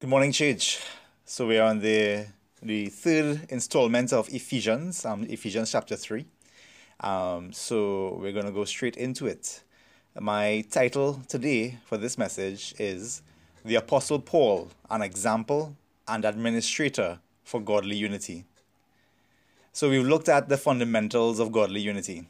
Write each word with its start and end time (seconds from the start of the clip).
Good 0.00 0.08
morning, 0.08 0.32
church. 0.32 0.80
So 1.26 1.46
we 1.46 1.58
are 1.58 1.68
on 1.68 1.80
the 1.80 2.24
the 2.62 2.86
third 2.86 3.46
installment 3.50 4.14
of 4.14 4.30
Ephesians, 4.30 5.04
um, 5.04 5.24
Ephesians 5.24 5.72
chapter 5.72 5.94
three. 5.94 6.24
Um, 7.00 7.52
so 7.52 8.16
we're 8.18 8.32
gonna 8.32 8.50
go 8.50 8.64
straight 8.64 8.96
into 8.96 9.26
it. 9.26 9.62
My 10.18 10.64
title 10.70 11.20
today 11.28 11.80
for 11.84 11.98
this 11.98 12.16
message 12.16 12.74
is 12.78 13.20
"The 13.62 13.74
Apostle 13.74 14.20
Paul: 14.20 14.70
An 14.88 15.02
Example 15.02 15.76
and 16.08 16.24
Administrator 16.24 17.18
for 17.44 17.60
Godly 17.60 17.96
Unity." 17.96 18.46
So 19.74 19.90
we've 19.90 20.06
looked 20.06 20.30
at 20.30 20.48
the 20.48 20.56
fundamentals 20.56 21.38
of 21.38 21.52
godly 21.52 21.82
unity: 21.82 22.26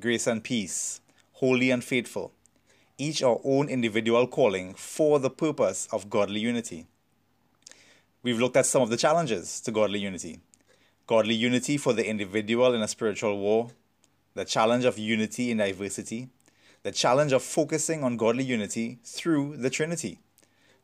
grace 0.00 0.26
and 0.26 0.42
peace, 0.42 1.02
holy 1.32 1.70
and 1.70 1.84
faithful, 1.84 2.32
each 2.96 3.22
our 3.22 3.38
own 3.44 3.68
individual 3.68 4.26
calling 4.26 4.72
for 4.72 5.18
the 5.18 5.28
purpose 5.28 5.86
of 5.92 6.08
godly 6.08 6.40
unity. 6.40 6.86
We've 8.22 8.38
looked 8.38 8.56
at 8.56 8.66
some 8.66 8.82
of 8.82 8.90
the 8.90 8.96
challenges 8.96 9.60
to 9.62 9.70
godly 9.70 9.98
unity 9.98 10.40
godly 11.06 11.34
unity 11.34 11.76
for 11.76 11.92
the 11.92 12.08
individual 12.08 12.72
in 12.72 12.80
a 12.80 12.88
spiritual 12.88 13.38
war, 13.38 13.70
the 14.34 14.44
challenge 14.44 14.84
of 14.84 14.98
unity 14.98 15.50
in 15.50 15.58
diversity, 15.58 16.28
the 16.84 16.92
challenge 16.92 17.32
of 17.32 17.42
focusing 17.42 18.02
on 18.02 18.16
godly 18.16 18.44
unity 18.44 18.98
through 19.04 19.56
the 19.56 19.68
Trinity 19.68 20.20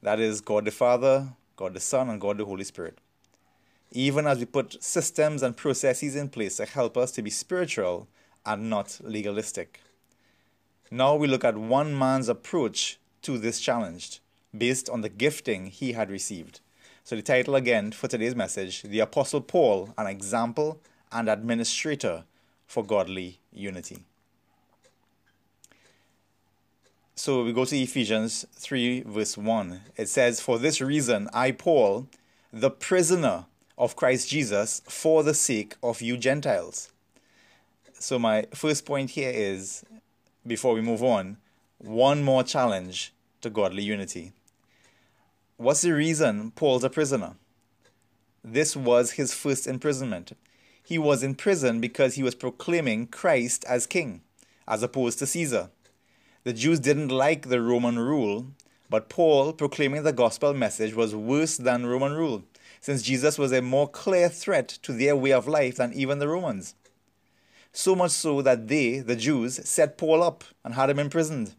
that 0.03 0.21
is, 0.21 0.41
God 0.41 0.65
the 0.65 0.71
Father, 0.71 1.29
God 1.57 1.75
the 1.75 1.81
Son, 1.81 2.09
and 2.09 2.21
God 2.21 2.39
the 2.39 2.45
Holy 2.45 2.65
Spirit. 2.65 2.99
Even 3.91 4.27
as 4.27 4.39
we 4.39 4.45
put 4.45 4.83
systems 4.83 5.43
and 5.43 5.57
processes 5.57 6.15
in 6.15 6.29
place 6.29 6.57
to 6.57 6.67
help 6.67 6.97
us 6.97 7.11
to 7.13 7.23
be 7.23 7.31
spiritual 7.31 8.07
and 8.45 8.71
not 8.71 9.01
legalistic. 9.03 9.81
Now 10.91 11.17
we 11.17 11.27
look 11.27 11.45
at 11.45 11.57
one 11.57 11.99
man's 11.99 12.29
approach 12.29 12.99
to 13.23 13.39
this 13.39 13.61
challenge 13.61 14.21
based 14.57 14.89
on 14.89 15.01
the 15.01 15.09
gifting 15.09 15.67
he 15.67 15.93
had 15.93 16.11
received. 16.11 16.61
So, 17.09 17.17
the 17.17 17.23
title 17.23 17.55
again 17.55 17.93
for 17.93 18.07
today's 18.07 18.37
message 18.37 18.83
The 18.83 19.01
Apostle 19.01 19.41
Paul, 19.41 19.95
an 19.97 20.07
example 20.07 20.79
and 21.11 21.27
administrator 21.27 22.25
for 22.67 22.85
godly 22.85 23.39
unity. 23.51 24.05
So, 27.15 27.45
we 27.45 27.55
go 27.55 27.65
to 27.65 27.75
Ephesians 27.79 28.45
3, 28.53 29.05
verse 29.07 29.39
1. 29.39 29.81
It 29.97 30.11
says, 30.11 30.43
For 30.43 30.59
this 30.59 30.83
reason, 30.83 31.31
I, 31.33 31.53
Paul, 31.53 32.09
the 32.53 32.71
prisoner 32.71 33.47
of 33.79 33.97
Christ 33.97 34.29
Jesus, 34.29 34.83
for 34.87 35.23
the 35.23 35.33
sake 35.33 35.77
of 35.83 36.03
you 36.03 36.19
Gentiles. 36.19 36.93
So, 37.95 38.19
my 38.19 38.49
first 38.53 38.85
point 38.85 39.09
here 39.09 39.33
is 39.35 39.83
before 40.47 40.75
we 40.75 40.83
move 40.83 41.03
on, 41.03 41.39
one 41.79 42.23
more 42.23 42.45
challenge 42.45 43.15
to 43.41 43.49
godly 43.49 43.83
unity. 43.83 44.35
What's 45.61 45.81
the 45.81 45.91
reason 45.91 46.53
Paul's 46.53 46.85
a 46.85 46.89
prisoner? 46.89 47.35
This 48.45 48.77
was 48.77 49.15
his 49.15 49.35
first 49.35 49.67
imprisonment. 49.67 50.31
He 50.85 50.99
was 50.99 51.25
in 51.25 51.35
prison 51.35 51.81
because 51.81 52.15
he 52.15 52.23
was 52.23 52.37
proclaiming 52.37 53.09
Christ 53.09 53.65
as 53.69 53.85
king, 53.85 54.21
as 54.69 54.85
opposed 54.85 55.19
to 55.19 55.27
Caesar. 55.27 55.71
The 56.45 56.53
Jews 56.53 56.79
didn't 56.79 57.09
like 57.09 57.49
the 57.49 57.61
Roman 57.61 57.99
rule, 57.99 58.47
but 58.89 59.09
Paul 59.09 59.53
proclaiming 59.53 60.05
the 60.05 60.13
gospel 60.13 60.55
message 60.55 60.95
was 60.95 61.17
worse 61.17 61.57
than 61.57 61.87
Roman 61.87 62.13
rule, 62.13 62.45
since 62.81 63.03
Jesus 63.03 63.37
was 63.37 63.51
a 63.51 63.61
more 63.61 63.89
clear 63.89 64.29
threat 64.29 64.69
to 64.83 64.93
their 64.93 65.17
way 65.17 65.33
of 65.33 65.49
life 65.49 65.79
than 65.79 65.93
even 65.93 66.21
the 66.21 66.29
Romans. 66.29 66.77
So 67.73 67.97
much 67.97 68.13
so 68.13 68.43
that 68.43 68.69
they, 68.69 69.01
the 69.01 69.17
Jews, 69.17 69.69
set 69.69 69.99
Paul 69.99 70.23
up 70.23 70.45
and 70.65 70.75
had 70.75 70.89
him 70.89 71.01
imprisoned. 71.01 71.57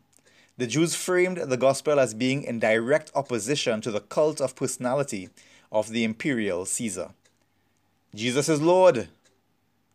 The 0.59 0.67
Jews 0.67 0.93
framed 0.93 1.37
the 1.37 1.55
gospel 1.55 2.01
as 2.01 2.13
being 2.13 2.43
in 2.43 2.59
direct 2.59 3.13
opposition 3.15 3.79
to 3.79 3.91
the 3.91 4.01
cult 4.01 4.41
of 4.41 4.57
personality 4.57 5.29
of 5.71 5.87
the 5.87 6.03
imperial 6.03 6.65
Caesar. 6.65 7.11
Jesus 8.13 8.49
is 8.49 8.61
Lord 8.61 9.07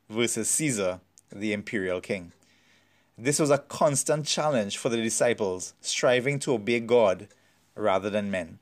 versus 0.09 0.49
Caesar, 0.49 1.01
the 1.31 1.53
imperial 1.53 2.01
king. 2.01 2.33
This 3.19 3.39
was 3.39 3.51
a 3.51 3.59
constant 3.59 4.25
challenge 4.25 4.79
for 4.79 4.89
the 4.89 4.97
disciples, 4.97 5.75
striving 5.83 6.39
to 6.39 6.55
obey 6.55 6.81
God 6.81 7.29
rather 7.77 8.09
than 8.09 8.31
men. 8.31 8.59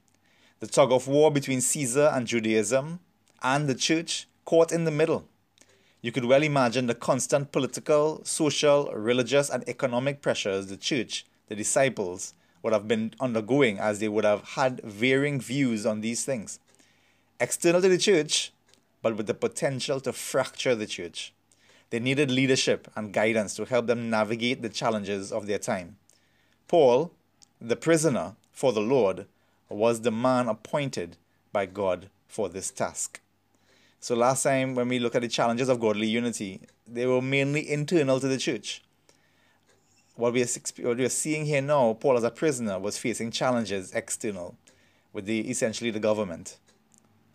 The 0.58 0.66
tug 0.66 0.90
of 0.90 1.06
war 1.06 1.30
between 1.30 1.60
Caesar 1.60 2.10
and 2.12 2.26
Judaism 2.26 2.98
and 3.44 3.68
the 3.68 3.76
church 3.76 4.26
caught 4.44 4.72
in 4.72 4.82
the 4.82 4.90
middle. 4.90 5.28
You 6.00 6.10
could 6.10 6.24
well 6.24 6.42
imagine 6.42 6.88
the 6.88 6.96
constant 6.96 7.52
political, 7.52 8.24
social, 8.24 8.92
religious, 8.92 9.48
and 9.48 9.62
economic 9.68 10.20
pressures 10.20 10.66
the 10.66 10.76
church 10.76 11.26
the 11.52 11.56
disciples 11.56 12.32
would 12.62 12.72
have 12.72 12.88
been 12.88 13.12
undergoing 13.20 13.78
as 13.78 13.98
they 13.98 14.08
would 14.08 14.24
have 14.24 14.42
had 14.56 14.80
varying 14.80 15.38
views 15.38 15.84
on 15.84 16.00
these 16.00 16.24
things. 16.24 16.58
External 17.38 17.82
to 17.82 17.90
the 17.90 17.98
church, 17.98 18.52
but 19.02 19.18
with 19.18 19.26
the 19.26 19.34
potential 19.34 20.00
to 20.00 20.14
fracture 20.14 20.74
the 20.74 20.86
church. 20.86 21.34
They 21.90 22.00
needed 22.00 22.30
leadership 22.30 22.90
and 22.96 23.12
guidance 23.12 23.54
to 23.56 23.66
help 23.66 23.86
them 23.86 24.08
navigate 24.08 24.62
the 24.62 24.70
challenges 24.70 25.30
of 25.30 25.46
their 25.46 25.58
time. 25.58 25.96
Paul, 26.68 27.12
the 27.60 27.76
prisoner 27.76 28.36
for 28.50 28.72
the 28.72 28.80
Lord, 28.80 29.26
was 29.68 30.00
the 30.00 30.10
man 30.10 30.48
appointed 30.48 31.18
by 31.52 31.66
God 31.66 32.08
for 32.28 32.48
this 32.48 32.70
task. 32.70 33.20
So, 34.00 34.14
last 34.14 34.42
time 34.42 34.74
when 34.74 34.88
we 34.88 34.98
look 34.98 35.14
at 35.14 35.20
the 35.20 35.28
challenges 35.28 35.68
of 35.68 35.80
godly 35.80 36.06
unity, 36.06 36.62
they 36.86 37.04
were 37.04 37.20
mainly 37.20 37.70
internal 37.70 38.20
to 38.20 38.28
the 38.28 38.38
church 38.38 38.82
what 40.14 40.32
we, 40.32 40.42
are, 40.42 40.46
what 40.80 40.96
we 40.98 41.04
are 41.04 41.08
seeing 41.08 41.46
here 41.46 41.62
now, 41.62 41.94
Paul 41.94 42.16
as 42.16 42.24
a 42.24 42.30
prisoner 42.30 42.78
was 42.78 42.98
facing 42.98 43.30
challenges 43.30 43.92
external 43.92 44.56
with 45.12 45.26
the 45.26 45.40
essentially 45.50 45.90
the 45.90 46.00
government, 46.00 46.58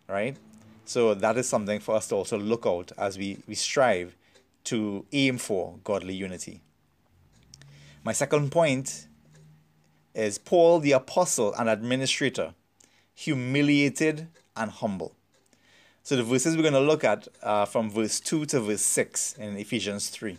right? 0.08 0.36
So 0.84 1.14
that 1.14 1.36
is 1.36 1.48
something 1.48 1.80
for 1.80 1.96
us 1.96 2.08
to 2.08 2.14
also 2.14 2.38
look 2.38 2.64
out 2.66 2.92
as 2.96 3.18
we, 3.18 3.38
we 3.46 3.54
strive 3.54 4.16
to 4.64 5.04
aim 5.12 5.38
for 5.38 5.78
godly 5.84 6.14
unity. 6.14 6.60
My 8.04 8.12
second 8.12 8.50
point 8.50 9.06
is 10.14 10.38
Paul 10.38 10.80
the 10.80 10.92
apostle 10.92 11.54
and 11.54 11.68
administrator, 11.68 12.54
humiliated 13.14 14.28
and 14.56 14.70
humble. 14.70 15.14
So 16.02 16.16
the 16.16 16.22
verses 16.22 16.56
we're 16.56 16.62
going 16.62 16.72
to 16.74 16.80
look 16.80 17.04
at 17.04 17.28
are 17.42 17.66
from 17.66 17.90
verse 17.90 18.18
2 18.18 18.46
to 18.46 18.60
verse 18.60 18.80
6 18.80 19.34
in 19.34 19.58
Ephesians 19.58 20.08
3. 20.08 20.38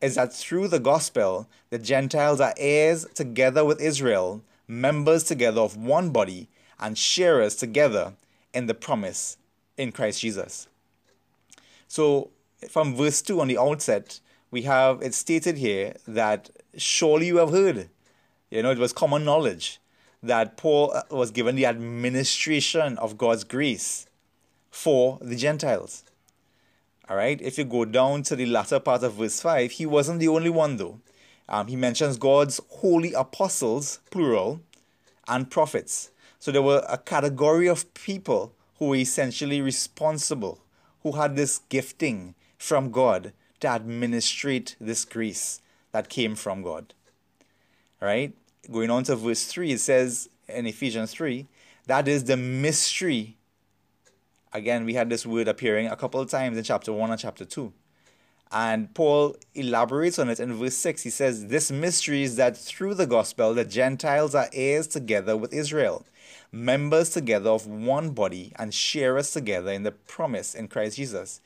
is 0.00 0.14
that 0.14 0.32
through 0.32 0.68
the 0.68 0.80
gospel, 0.80 1.48
the 1.70 1.78
Gentiles 1.78 2.40
are 2.40 2.54
heirs 2.56 3.06
together 3.14 3.64
with 3.64 3.80
Israel, 3.80 4.42
members 4.66 5.24
together 5.24 5.60
of 5.60 5.76
one 5.76 6.10
body, 6.10 6.48
and 6.78 6.96
sharers 6.96 7.56
together 7.56 8.14
in 8.54 8.66
the 8.66 8.74
promise 8.74 9.36
in 9.76 9.92
Christ 9.92 10.20
Jesus. 10.20 10.68
So, 11.88 12.30
from 12.68 12.94
verse 12.94 13.20
2 13.22 13.40
on 13.40 13.48
the 13.48 13.58
outset, 13.58 14.20
we 14.50 14.62
have 14.62 15.02
it 15.02 15.14
stated 15.14 15.58
here 15.58 15.96
that 16.06 16.50
surely 16.76 17.26
you 17.26 17.36
have 17.36 17.50
heard. 17.50 17.88
You 18.50 18.62
know, 18.62 18.70
it 18.70 18.78
was 18.78 18.92
common 18.92 19.24
knowledge 19.24 19.80
that 20.22 20.56
Paul 20.56 20.92
uh, 20.92 21.02
was 21.10 21.30
given 21.30 21.56
the 21.56 21.66
administration 21.66 22.98
of 22.98 23.16
God's 23.16 23.44
grace 23.44 24.06
for 24.70 25.18
the 25.20 25.36
Gentiles. 25.36 26.04
All 27.10 27.16
right. 27.16 27.42
If 27.42 27.58
you 27.58 27.64
go 27.64 27.84
down 27.84 28.22
to 28.22 28.36
the 28.36 28.46
latter 28.46 28.78
part 28.78 29.02
of 29.02 29.14
verse 29.14 29.40
5, 29.40 29.72
he 29.72 29.84
wasn't 29.84 30.20
the 30.20 30.28
only 30.28 30.48
one, 30.48 30.76
though. 30.76 31.00
Um, 31.48 31.66
he 31.66 31.74
mentions 31.74 32.16
God's 32.16 32.60
holy 32.68 33.12
apostles, 33.14 33.98
plural, 34.12 34.60
and 35.26 35.50
prophets. 35.50 36.12
So 36.38 36.52
there 36.52 36.62
were 36.62 36.84
a 36.88 36.96
category 36.96 37.68
of 37.68 37.92
people 37.94 38.52
who 38.78 38.86
were 38.90 38.96
essentially 38.96 39.60
responsible, 39.60 40.60
who 41.02 41.12
had 41.12 41.34
this 41.34 41.58
gifting 41.68 42.36
from 42.56 42.92
God 42.92 43.32
to 43.58 43.66
administrate 43.66 44.76
this 44.80 45.04
grace 45.04 45.60
that 45.90 46.08
came 46.08 46.36
from 46.36 46.62
God. 46.62 46.94
All 48.00 48.06
right. 48.06 48.32
Going 48.70 48.90
on 48.90 49.02
to 49.04 49.16
verse 49.16 49.46
3, 49.46 49.72
it 49.72 49.80
says 49.80 50.28
in 50.48 50.64
Ephesians 50.64 51.10
3 51.10 51.48
that 51.86 52.06
is 52.06 52.22
the 52.24 52.36
mystery 52.36 53.36
Again, 54.52 54.84
we 54.84 54.94
had 54.94 55.08
this 55.08 55.24
word 55.24 55.48
appearing 55.48 55.86
a 55.86 55.96
couple 55.96 56.20
of 56.20 56.28
times 56.28 56.58
in 56.58 56.64
chapter 56.64 56.92
1 56.92 57.10
and 57.10 57.20
chapter 57.20 57.44
2. 57.44 57.72
And 58.52 58.92
Paul 58.94 59.36
elaborates 59.54 60.18
on 60.18 60.28
it 60.28 60.40
in 60.40 60.54
verse 60.54 60.74
6. 60.74 61.02
He 61.02 61.10
says, 61.10 61.46
This 61.46 61.70
mystery 61.70 62.24
is 62.24 62.34
that 62.36 62.56
through 62.56 62.94
the 62.94 63.06
gospel, 63.06 63.54
the 63.54 63.64
Gentiles 63.64 64.34
are 64.34 64.48
heirs 64.52 64.88
together 64.88 65.36
with 65.36 65.52
Israel, 65.52 66.04
members 66.50 67.10
together 67.10 67.50
of 67.50 67.66
one 67.66 68.10
body 68.10 68.52
and 68.56 68.74
sharers 68.74 69.30
together 69.30 69.70
in 69.70 69.84
the 69.84 69.92
promise 69.92 70.56
in 70.56 70.66
Christ 70.66 70.96
Jesus. 70.96 71.40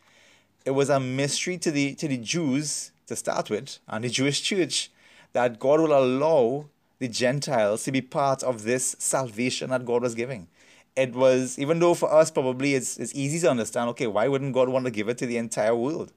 It 0.65 0.71
was 0.71 0.89
a 0.89 0.99
mystery 0.99 1.59
to 1.59 1.71
the 1.71 1.95
to 1.97 2.09
the 2.09 2.17
Jews 2.17 2.91
to 3.07 3.17
start 3.17 3.51
with 3.51 3.79
and 3.87 4.03
the 4.03 4.09
Jewish 4.09 4.41
church 4.41 4.91
that 5.35 5.59
God 5.59 5.81
will 5.81 5.99
allow 5.99 6.67
the 7.01 7.09
Gentiles 7.09 7.85
to 7.85 7.93
be 7.93 8.01
part 8.01 8.43
of 8.43 8.63
this 8.63 8.97
salvation 8.99 9.71
that 9.71 9.85
God 9.85 10.01
was 10.01 10.15
giving. 10.15 10.47
It 10.97 11.15
was, 11.15 11.59
even 11.59 11.81
though 11.81 11.95
for 11.95 12.13
us 12.13 12.31
probably 12.31 12.75
it's, 12.75 12.97
it's 12.99 13.15
easy 13.15 13.41
to 13.41 13.51
understand, 13.51 13.91
okay, 13.91 14.07
why 14.07 14.29
wouldn't 14.29 14.55
God 14.55 14.69
want 14.69 14.85
to 14.85 14.91
give 14.91 15.09
it 15.09 15.19
to 15.19 15.27
the 15.27 15.37
entire 15.37 15.75
world? 15.75 16.13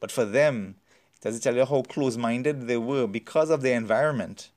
But 0.00 0.10
for 0.10 0.24
them, 0.24 0.76
does 1.20 1.36
it 1.36 1.42
tell 1.42 1.54
you 1.56 1.64
how 1.64 1.82
close 1.82 2.16
minded 2.16 2.66
they 2.66 2.76
were 2.76 3.06
because 3.06 3.50
of 3.50 3.62
their 3.62 3.76
environment? 3.76 4.50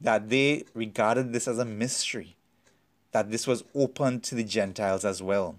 That 0.00 0.28
they 0.28 0.64
regarded 0.74 1.32
this 1.32 1.46
as 1.46 1.58
a 1.58 1.64
mystery, 1.64 2.36
that 3.12 3.30
this 3.30 3.46
was 3.46 3.64
open 3.74 4.20
to 4.20 4.34
the 4.34 4.44
Gentiles 4.44 5.04
as 5.04 5.22
well. 5.22 5.56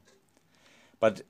But 0.99 1.21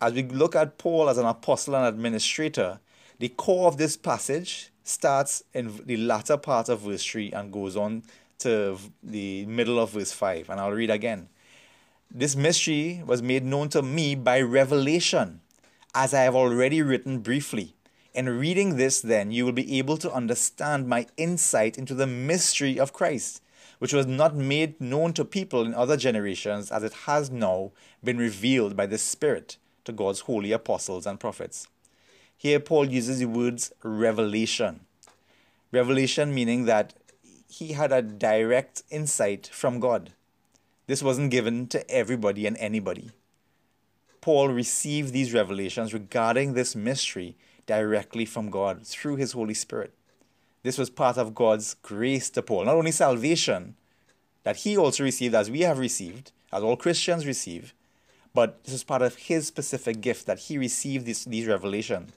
as 0.00 0.12
we 0.14 0.24
look 0.24 0.56
at 0.56 0.78
Paul 0.78 1.08
as 1.08 1.18
an 1.18 1.26
apostle 1.26 1.76
and 1.76 1.86
administrator, 1.86 2.80
the 3.18 3.28
core 3.28 3.68
of 3.68 3.76
this 3.76 3.96
passage 3.96 4.70
starts 4.82 5.44
in 5.54 5.80
the 5.86 5.96
latter 5.96 6.36
part 6.36 6.68
of 6.68 6.80
verse 6.80 7.04
3 7.04 7.30
and 7.32 7.52
goes 7.52 7.76
on 7.76 8.02
to 8.40 8.76
the 9.02 9.46
middle 9.46 9.78
of 9.78 9.90
verse 9.90 10.10
5. 10.10 10.50
And 10.50 10.60
I'll 10.60 10.72
read 10.72 10.90
again. 10.90 11.28
This 12.14 12.36
mystery 12.36 13.02
was 13.06 13.22
made 13.22 13.42
known 13.42 13.70
to 13.70 13.80
me 13.80 14.14
by 14.14 14.42
revelation, 14.42 15.40
as 15.94 16.12
I 16.12 16.24
have 16.24 16.34
already 16.34 16.82
written 16.82 17.20
briefly. 17.20 17.74
In 18.12 18.28
reading 18.28 18.76
this, 18.76 19.00
then, 19.00 19.30
you 19.30 19.46
will 19.46 19.52
be 19.52 19.78
able 19.78 19.96
to 19.96 20.12
understand 20.12 20.86
my 20.86 21.06
insight 21.16 21.78
into 21.78 21.94
the 21.94 22.06
mystery 22.06 22.78
of 22.78 22.92
Christ, 22.92 23.40
which 23.78 23.94
was 23.94 24.04
not 24.04 24.36
made 24.36 24.78
known 24.78 25.14
to 25.14 25.24
people 25.24 25.64
in 25.64 25.72
other 25.72 25.96
generations, 25.96 26.70
as 26.70 26.82
it 26.82 26.92
has 27.06 27.30
now 27.30 27.72
been 28.04 28.18
revealed 28.18 28.76
by 28.76 28.84
the 28.84 28.98
Spirit 28.98 29.56
to 29.84 29.92
God's 29.92 30.20
holy 30.20 30.52
apostles 30.52 31.06
and 31.06 31.18
prophets. 31.18 31.66
Here, 32.36 32.60
Paul 32.60 32.90
uses 32.90 33.20
the 33.20 33.24
words 33.24 33.72
revelation. 33.82 34.80
Revelation 35.70 36.34
meaning 36.34 36.66
that 36.66 36.92
he 37.48 37.72
had 37.72 37.90
a 37.90 38.02
direct 38.02 38.82
insight 38.90 39.46
from 39.50 39.80
God. 39.80 40.12
This 40.92 41.02
wasn't 41.02 41.30
given 41.30 41.68
to 41.68 41.90
everybody 41.90 42.44
and 42.44 42.54
anybody. 42.58 43.12
Paul 44.20 44.48
received 44.48 45.14
these 45.14 45.32
revelations 45.32 45.94
regarding 45.94 46.52
this 46.52 46.76
mystery 46.76 47.34
directly 47.64 48.26
from 48.26 48.50
God 48.50 48.86
through 48.86 49.16
his 49.16 49.32
Holy 49.32 49.54
Spirit. 49.54 49.94
This 50.62 50.76
was 50.76 50.90
part 50.90 51.16
of 51.16 51.34
God's 51.34 51.72
grace 51.80 52.28
to 52.28 52.42
Paul. 52.42 52.66
Not 52.66 52.76
only 52.76 52.90
salvation 52.90 53.74
that 54.42 54.56
he 54.56 54.76
also 54.76 55.02
received, 55.02 55.34
as 55.34 55.50
we 55.50 55.62
have 55.62 55.78
received, 55.78 56.30
as 56.52 56.62
all 56.62 56.76
Christians 56.76 57.24
receive, 57.24 57.72
but 58.34 58.62
this 58.64 58.74
is 58.74 58.84
part 58.84 59.00
of 59.00 59.14
his 59.16 59.46
specific 59.46 60.02
gift 60.02 60.26
that 60.26 60.40
he 60.40 60.58
received 60.58 61.06
this, 61.06 61.24
these 61.24 61.46
revelation. 61.46 62.08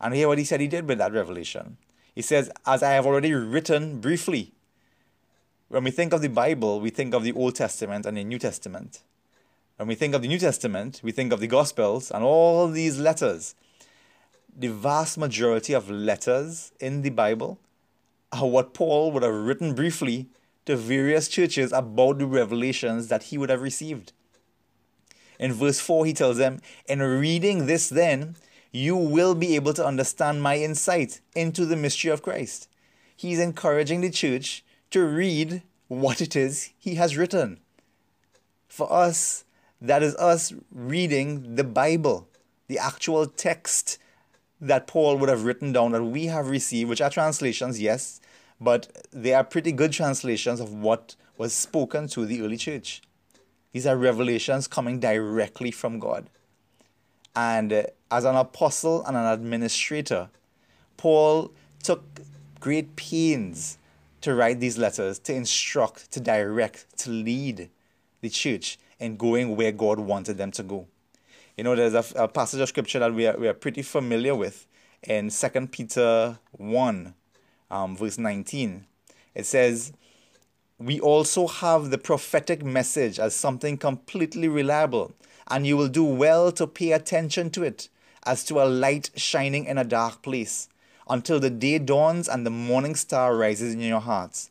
And 0.00 0.12
hear 0.12 0.26
what 0.26 0.38
he 0.38 0.44
said 0.44 0.60
he 0.60 0.66
did 0.66 0.88
with 0.88 0.98
that 0.98 1.12
revelation. 1.12 1.76
He 2.16 2.22
says, 2.22 2.50
As 2.66 2.82
I 2.82 2.94
have 2.94 3.06
already 3.06 3.32
written 3.32 4.00
briefly. 4.00 4.54
When 5.68 5.84
we 5.84 5.90
think 5.90 6.14
of 6.14 6.22
the 6.22 6.30
Bible, 6.30 6.80
we 6.80 6.88
think 6.88 7.12
of 7.12 7.24
the 7.24 7.32
Old 7.32 7.54
Testament 7.54 8.06
and 8.06 8.16
the 8.16 8.24
New 8.24 8.38
Testament. 8.38 9.02
When 9.76 9.86
we 9.86 9.94
think 9.94 10.14
of 10.14 10.22
the 10.22 10.28
New 10.28 10.38
Testament, 10.38 11.02
we 11.04 11.12
think 11.12 11.30
of 11.30 11.40
the 11.40 11.46
Gospels 11.46 12.10
and 12.10 12.24
all 12.24 12.68
these 12.68 12.98
letters. 12.98 13.54
The 14.56 14.68
vast 14.68 15.18
majority 15.18 15.74
of 15.74 15.90
letters 15.90 16.72
in 16.80 17.02
the 17.02 17.10
Bible 17.10 17.58
are 18.32 18.48
what 18.48 18.72
Paul 18.72 19.12
would 19.12 19.22
have 19.22 19.34
written 19.34 19.74
briefly 19.74 20.28
to 20.64 20.74
various 20.74 21.28
churches 21.28 21.70
about 21.70 22.18
the 22.18 22.26
revelations 22.26 23.08
that 23.08 23.24
he 23.24 23.36
would 23.36 23.50
have 23.50 23.60
received. 23.60 24.14
In 25.38 25.52
verse 25.52 25.80
4, 25.80 26.06
he 26.06 26.14
tells 26.14 26.38
them, 26.38 26.62
In 26.86 27.00
reading 27.00 27.66
this, 27.66 27.90
then, 27.90 28.36
you 28.72 28.96
will 28.96 29.34
be 29.34 29.54
able 29.54 29.74
to 29.74 29.84
understand 29.84 30.42
my 30.42 30.56
insight 30.56 31.20
into 31.34 31.66
the 31.66 31.76
mystery 31.76 32.10
of 32.10 32.22
Christ. 32.22 32.68
He's 33.14 33.38
encouraging 33.38 34.00
the 34.00 34.10
church 34.10 34.64
to 34.90 35.04
read 35.04 35.62
what 35.88 36.20
it 36.20 36.36
is 36.36 36.70
he 36.78 36.94
has 36.96 37.16
written. 37.16 37.60
For 38.68 38.92
us, 38.92 39.44
that 39.80 40.02
is 40.02 40.14
us 40.16 40.52
reading 40.72 41.56
the 41.56 41.64
Bible, 41.64 42.28
the 42.68 42.78
actual 42.78 43.26
text 43.26 43.98
that 44.60 44.86
Paul 44.86 45.16
would 45.18 45.28
have 45.28 45.44
written 45.44 45.72
down 45.72 45.92
that 45.92 46.04
we 46.04 46.26
have 46.26 46.48
received, 46.48 46.90
which 46.90 47.00
are 47.00 47.10
translations, 47.10 47.80
yes, 47.80 48.20
but 48.60 49.06
they 49.12 49.34
are 49.34 49.44
pretty 49.44 49.72
good 49.72 49.92
translations 49.92 50.60
of 50.60 50.74
what 50.74 51.14
was 51.36 51.52
spoken 51.52 52.08
to 52.08 52.26
the 52.26 52.42
early 52.42 52.56
church. 52.56 53.00
These 53.72 53.86
are 53.86 53.96
revelations 53.96 54.66
coming 54.66 54.98
directly 54.98 55.70
from 55.70 56.00
God. 56.00 56.28
And 57.36 57.72
uh, 57.72 57.82
as 58.10 58.24
an 58.24 58.34
apostle 58.34 59.04
and 59.04 59.16
an 59.16 59.26
administrator, 59.26 60.30
Paul 60.96 61.52
took 61.82 62.02
great 62.58 62.96
pains 62.96 63.77
to 64.20 64.34
write 64.34 64.60
these 64.60 64.78
letters, 64.78 65.18
to 65.20 65.34
instruct, 65.34 66.10
to 66.12 66.20
direct, 66.20 66.86
to 66.98 67.10
lead 67.10 67.70
the 68.20 68.28
church 68.28 68.78
in 68.98 69.16
going 69.16 69.56
where 69.56 69.72
God 69.72 70.00
wanted 70.00 70.38
them 70.38 70.50
to 70.52 70.62
go. 70.62 70.86
You 71.56 71.64
know, 71.64 71.74
there's 71.74 71.94
a, 71.94 72.04
a 72.24 72.28
passage 72.28 72.60
of 72.60 72.68
scripture 72.68 72.98
that 72.98 73.14
we 73.14 73.26
are, 73.26 73.36
we 73.36 73.48
are 73.48 73.54
pretty 73.54 73.82
familiar 73.82 74.34
with 74.34 74.66
in 75.02 75.30
2 75.30 75.66
Peter 75.68 76.38
1, 76.52 77.14
um, 77.70 77.96
verse 77.96 78.18
19. 78.18 78.86
It 79.34 79.46
says, 79.46 79.92
We 80.78 81.00
also 81.00 81.46
have 81.46 81.90
the 81.90 81.98
prophetic 81.98 82.64
message 82.64 83.18
as 83.18 83.34
something 83.34 83.76
completely 83.76 84.48
reliable 84.48 85.12
and 85.48 85.66
you 85.66 85.76
will 85.76 85.88
do 85.88 86.04
well 86.04 86.52
to 86.52 86.66
pay 86.66 86.92
attention 86.92 87.50
to 87.50 87.62
it 87.62 87.88
as 88.24 88.44
to 88.44 88.60
a 88.60 88.66
light 88.66 89.10
shining 89.16 89.64
in 89.64 89.78
a 89.78 89.84
dark 89.84 90.22
place 90.22 90.68
until 91.08 91.40
the 91.40 91.50
day 91.50 91.78
dawns 91.78 92.28
and 92.28 92.44
the 92.44 92.50
morning 92.50 92.94
star 92.94 93.36
rises 93.36 93.74
in 93.74 93.80
your 93.80 94.00
hearts. 94.00 94.50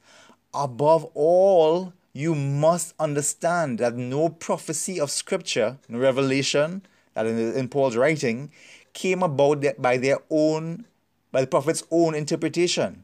Above 0.54 1.06
all, 1.14 1.94
you 2.14 2.34
must 2.34 2.96
understand 3.00 3.80
that 3.80 3.96
no 3.96 4.30
prophecy 4.30 5.00
of 5.00 5.12
scripture, 5.12 5.78
no 5.88 6.00
revelation 6.00 6.82
that 7.14 7.26
in, 7.26 7.38
in 7.54 7.70
Paul's 7.70 7.96
writing, 7.96 8.52
came 8.94 9.22
about 9.22 9.64
by 9.78 9.98
their 9.98 10.18
own, 10.30 10.86
by 11.32 11.42
the 11.42 11.48
prophet's 11.48 11.84
own 11.92 12.16
interpretation. 12.16 13.04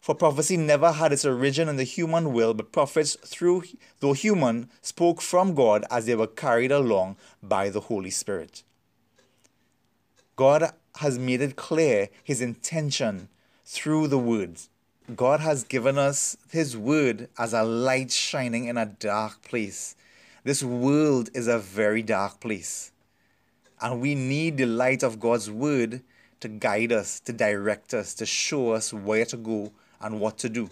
For 0.00 0.14
prophecy 0.14 0.56
never 0.56 0.92
had 0.92 1.12
its 1.12 1.24
origin 1.24 1.68
in 1.68 1.76
the 1.76 1.84
human 1.84 2.32
will, 2.32 2.54
but 2.54 2.72
prophets, 2.72 3.16
through 3.24 3.62
though 4.00 4.14
human, 4.14 4.68
spoke 4.82 5.22
from 5.22 5.54
God 5.54 5.84
as 5.90 6.06
they 6.06 6.16
were 6.16 6.26
carried 6.26 6.72
along 6.72 7.16
by 7.42 7.70
the 7.70 7.80
Holy 7.80 8.10
Spirit. 8.10 8.64
God 10.34 10.72
has 10.96 11.18
made 11.18 11.40
it 11.40 11.56
clear 11.56 12.08
his 12.22 12.40
intention 12.40 13.28
through 13.64 14.08
the 14.08 14.18
words. 14.18 14.68
God 15.16 15.40
has 15.40 15.64
given 15.64 15.98
us 15.98 16.36
his 16.50 16.76
word 16.76 17.28
as 17.38 17.52
a 17.52 17.64
light 17.64 18.10
shining 18.10 18.66
in 18.66 18.76
a 18.76 18.86
dark 18.86 19.42
place. 19.42 19.96
This 20.44 20.62
world 20.62 21.30
is 21.34 21.48
a 21.48 21.58
very 21.58 22.02
dark 22.02 22.40
place. 22.40 22.92
And 23.80 24.00
we 24.00 24.14
need 24.14 24.56
the 24.56 24.66
light 24.66 25.02
of 25.02 25.18
God's 25.18 25.50
word 25.50 26.02
to 26.40 26.48
guide 26.48 26.92
us, 26.92 27.20
to 27.20 27.32
direct 27.32 27.94
us, 27.94 28.14
to 28.14 28.26
show 28.26 28.72
us 28.72 28.92
where 28.92 29.24
to 29.26 29.36
go 29.36 29.72
and 30.00 30.20
what 30.20 30.38
to 30.38 30.48
do. 30.48 30.70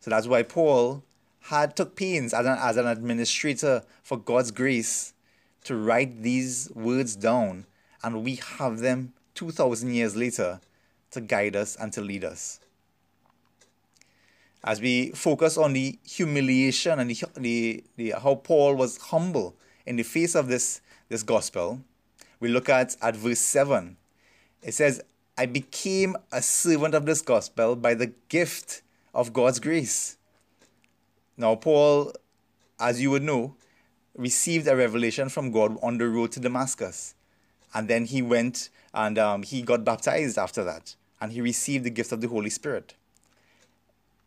So 0.00 0.10
that's 0.10 0.26
why 0.26 0.42
Paul 0.42 1.02
had 1.40 1.76
took 1.76 1.96
pains 1.96 2.32
as 2.34 2.46
an, 2.46 2.58
as 2.60 2.76
an 2.76 2.86
administrator 2.86 3.82
for 4.02 4.16
God's 4.18 4.50
grace 4.50 5.12
to 5.64 5.76
write 5.76 6.22
these 6.22 6.70
words 6.74 7.16
down, 7.16 7.66
and 8.02 8.24
we 8.24 8.36
have 8.58 8.78
them 8.78 9.12
2,000 9.34 9.92
years 9.92 10.16
later 10.16 10.60
to 11.10 11.20
guide 11.20 11.56
us 11.56 11.76
and 11.76 11.92
to 11.92 12.00
lead 12.00 12.24
us. 12.24 12.60
As 14.64 14.80
we 14.80 15.10
focus 15.10 15.56
on 15.56 15.72
the 15.72 15.98
humiliation 16.04 16.98
and 16.98 17.10
the, 17.10 17.24
the, 17.36 17.84
the, 17.96 18.10
how 18.22 18.34
Paul 18.34 18.74
was 18.74 18.98
humble 18.98 19.54
in 19.86 19.96
the 19.96 20.02
face 20.02 20.34
of 20.34 20.48
this, 20.48 20.80
this 21.08 21.22
gospel, 21.22 21.80
we 22.40 22.48
look 22.48 22.68
at, 22.68 22.96
at 23.00 23.16
verse 23.16 23.38
7. 23.38 23.96
It 24.62 24.74
says, 24.74 25.00
I 25.36 25.46
became 25.46 26.16
a 26.32 26.42
servant 26.42 26.94
of 26.94 27.06
this 27.06 27.22
gospel 27.22 27.76
by 27.76 27.94
the 27.94 28.12
gift 28.28 28.82
of 29.14 29.32
God's 29.32 29.60
grace. 29.60 30.16
Now, 31.36 31.54
Paul, 31.54 32.12
as 32.80 33.00
you 33.00 33.10
would 33.12 33.22
know, 33.22 33.54
received 34.16 34.66
a 34.66 34.74
revelation 34.74 35.28
from 35.28 35.52
God 35.52 35.78
on 35.80 35.98
the 35.98 36.08
road 36.08 36.32
to 36.32 36.40
Damascus. 36.40 37.14
And 37.74 37.88
then 37.88 38.06
he 38.06 38.22
went 38.22 38.70
and 38.94 39.18
um, 39.18 39.42
he 39.42 39.62
got 39.62 39.84
baptized 39.84 40.38
after 40.38 40.64
that. 40.64 40.94
And 41.20 41.32
he 41.32 41.40
received 41.40 41.84
the 41.84 41.90
gift 41.90 42.12
of 42.12 42.20
the 42.20 42.28
Holy 42.28 42.50
Spirit. 42.50 42.94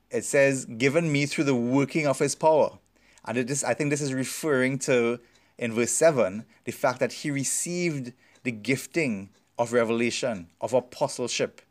It 0.10 0.26
says, 0.26 0.66
given 0.66 1.12
me 1.12 1.26
through 1.26 1.46
the 1.46 1.56
working 1.56 2.06
of 2.06 2.20
his 2.20 2.36
power. 2.36 2.78
And 3.26 3.38
it 3.38 3.50
is, 3.50 3.64
I 3.64 3.74
think 3.74 3.90
this 3.90 4.02
is 4.02 4.14
referring 4.14 4.80
to, 4.80 5.20
in 5.58 5.74
verse 5.74 5.92
7, 5.92 6.46
the 6.66 6.72
fact 6.72 7.00
that 7.00 7.14
he 7.14 7.32
received 7.32 8.14
the 8.44 8.52
gifting 8.52 9.30
of 9.58 9.74
revelation, 9.74 10.48
of 10.60 10.74
apostleship. 10.74 11.62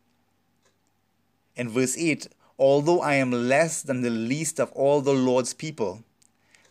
In 1.55 1.69
verse 1.69 1.97
8, 1.97 2.29
although 2.57 3.01
I 3.01 3.15
am 3.15 3.31
less 3.31 3.83
than 3.83 4.01
the 4.01 4.09
least 4.09 4.59
of 4.59 4.71
all 4.71 5.01
the 5.01 5.13
Lord's 5.13 5.53
people, 5.53 6.03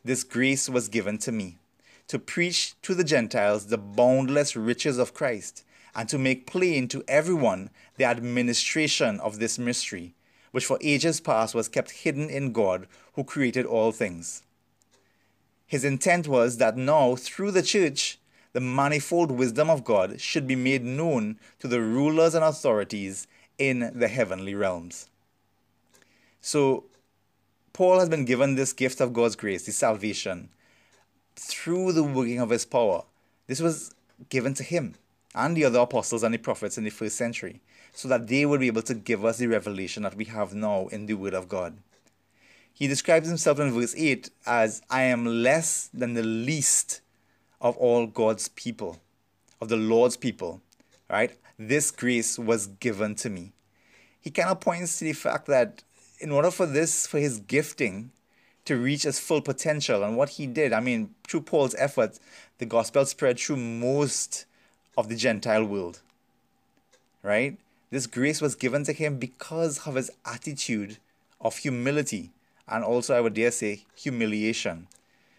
this 0.05 0.25
grace 0.25 0.69
was 0.69 0.89
given 0.89 1.19
to 1.19 1.31
me 1.31 1.59
to 2.11 2.19
preach 2.19 2.75
to 2.83 2.93
the 2.93 3.05
Gentiles 3.05 3.67
the 3.67 3.79
boundless 3.79 4.57
riches 4.57 4.99
of 4.99 5.15
Christ, 5.15 5.65
and 5.95 6.09
to 6.09 6.19
make 6.19 6.45
plain 6.45 6.89
to 6.89 7.05
everyone 7.07 7.71
the 7.99 8.05
administration 8.05 9.21
of 9.21 9.39
this 9.39 9.61
mystery, 9.61 10.15
which 10.51 10.67
for 10.67 10.77
ages 10.81 11.21
past 11.21 11.55
was 11.55 11.69
kept 11.69 11.93
hidden 11.93 12.29
in 12.29 12.51
God 12.51 12.89
who 13.13 13.23
created 13.23 13.65
all 13.65 13.93
things. 13.93 14.43
His 15.69 15.85
intent 15.85 16.27
was 16.27 16.57
that 16.57 16.77
now, 16.77 17.15
through 17.15 17.53
the 17.53 17.63
church, 17.63 18.19
the 18.55 18.61
manifold 18.61 19.31
wisdom 19.31 19.71
of 19.71 19.85
God 19.85 20.21
should 20.21 20.49
be 20.49 20.57
made 20.57 20.83
known 20.83 21.39
to 21.61 21.69
the 21.69 21.81
rulers 21.81 22.35
and 22.35 22.43
authorities 22.43 23.29
in 23.57 23.93
the 23.95 24.09
heavenly 24.09 24.57
realms. 24.57 25.09
So, 26.41 26.87
Paul 27.73 28.01
has 28.01 28.09
been 28.09 28.25
given 28.25 28.57
this 28.57 28.73
gift 28.73 29.01
of 29.01 29.13
God's 29.13 29.37
grace, 29.37 29.65
the 29.65 29.71
salvation, 29.71 30.49
through 31.41 31.93
the 31.93 32.05
working 32.05 32.39
of 32.39 32.51
his 32.51 32.67
power. 32.67 33.03
This 33.47 33.61
was 33.61 33.95
given 34.29 34.53
to 34.55 34.63
him 34.63 34.95
and 35.35 35.57
the 35.57 35.65
other 35.65 35.79
apostles 35.79 36.23
and 36.23 36.35
the 36.35 36.39
prophets 36.39 36.77
in 36.77 36.85
the 36.85 36.91
first 36.91 37.17
century, 37.17 37.61
so 37.93 38.09
that 38.09 38.27
they 38.27 38.45
would 38.45 38.61
be 38.61 38.67
able 38.67 38.83
to 38.83 38.95
give 38.95 39.25
us 39.25 39.39
the 39.39 39.47
revelation 39.47 40.03
that 40.03 40.17
we 40.17 40.27
have 40.27 40.55
now 40.55 40.89
in 40.89 41.07
the 41.07 41.15
Word 41.15 41.35
of 41.35 41.49
God. 41.49 41.79
He 42.73 42.87
describes 42.87 43.29
himself 43.29 43.59
in 43.59 43.73
verse 43.73 43.95
8 43.97 44.31
as, 44.47 44.83
I 44.91 45.03
am 45.03 45.43
less 45.43 45.89
than 45.95 46.15
the 46.15 46.23
least 46.23 47.01
of 47.61 47.77
all 47.77 48.07
God's 48.07 48.49
people, 48.49 48.99
of 49.61 49.69
the 49.69 49.77
Lord's 49.77 50.17
people, 50.17 50.61
right? 51.09 51.33
This 51.59 51.91
grace 51.91 52.39
was 52.39 52.67
given 52.67 53.15
to 53.17 53.31
me. 53.31 53.53
He 54.21 54.31
kind 54.31 54.49
of 54.49 54.61
points 54.61 54.99
to 54.99 55.05
the 55.05 55.13
fact 55.13 55.47
that 55.47 55.83
in 56.19 56.31
order 56.31 56.51
for 56.51 56.67
this, 56.67 57.07
for 57.07 57.19
his 57.19 57.41
gifting 57.41 58.11
to 58.71 58.77
reach 58.77 59.03
his 59.03 59.19
full 59.19 59.41
potential 59.41 60.05
and 60.05 60.17
what 60.17 60.29
he 60.29 60.47
did, 60.47 60.73
I 60.73 60.79
mean, 60.79 61.13
through 61.27 61.41
Paul's 61.41 61.75
efforts, 61.75 62.21
the 62.59 62.67
gospel 62.67 63.05
spread 63.05 63.37
through 63.37 63.57
most 63.57 64.45
of 64.97 65.09
the 65.09 65.17
Gentile 65.17 65.65
world, 65.65 66.03
right? 67.25 67.59
This 67.91 68.07
grace 68.07 68.41
was 68.41 68.55
given 68.55 68.85
to 68.85 68.93
him 68.93 69.19
because 69.19 69.89
of 69.89 69.97
his 69.97 70.09
attitude 70.25 70.99
of 71.41 71.57
humility 71.57 72.31
and 72.69 72.85
also, 72.85 73.17
I 73.17 73.21
would 73.21 73.35
dare 73.35 73.51
say, 73.51 73.87
humiliation. 73.97 74.87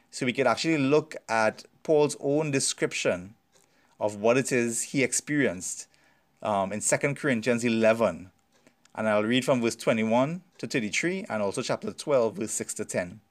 So 0.10 0.26
we 0.26 0.34
could 0.34 0.46
actually 0.46 0.80
look 0.80 1.16
at 1.30 1.64
Paul's 1.84 2.18
own 2.20 2.52
description 2.52 3.36
of 3.98 4.18
what 4.18 4.38
it 4.38 4.52
is 4.52 4.82
he 4.82 5.04
experienced 5.04 5.88
um, 6.44 6.74
in 6.74 6.82
2 6.82 6.98
Corinthians 7.14 7.64
11. 7.64 8.30
And 8.96 9.08
I'll 9.08 9.24
read 9.24 9.46
from 9.46 9.62
verse 9.62 9.76
21 9.76 10.42
to 10.58 10.68
33 10.68 11.26
and 11.30 11.42
also 11.42 11.62
chapter 11.62 11.92
12, 11.92 12.36
verse 12.36 12.52
6 12.52 12.74
to 12.76 12.86
10. 12.86 13.22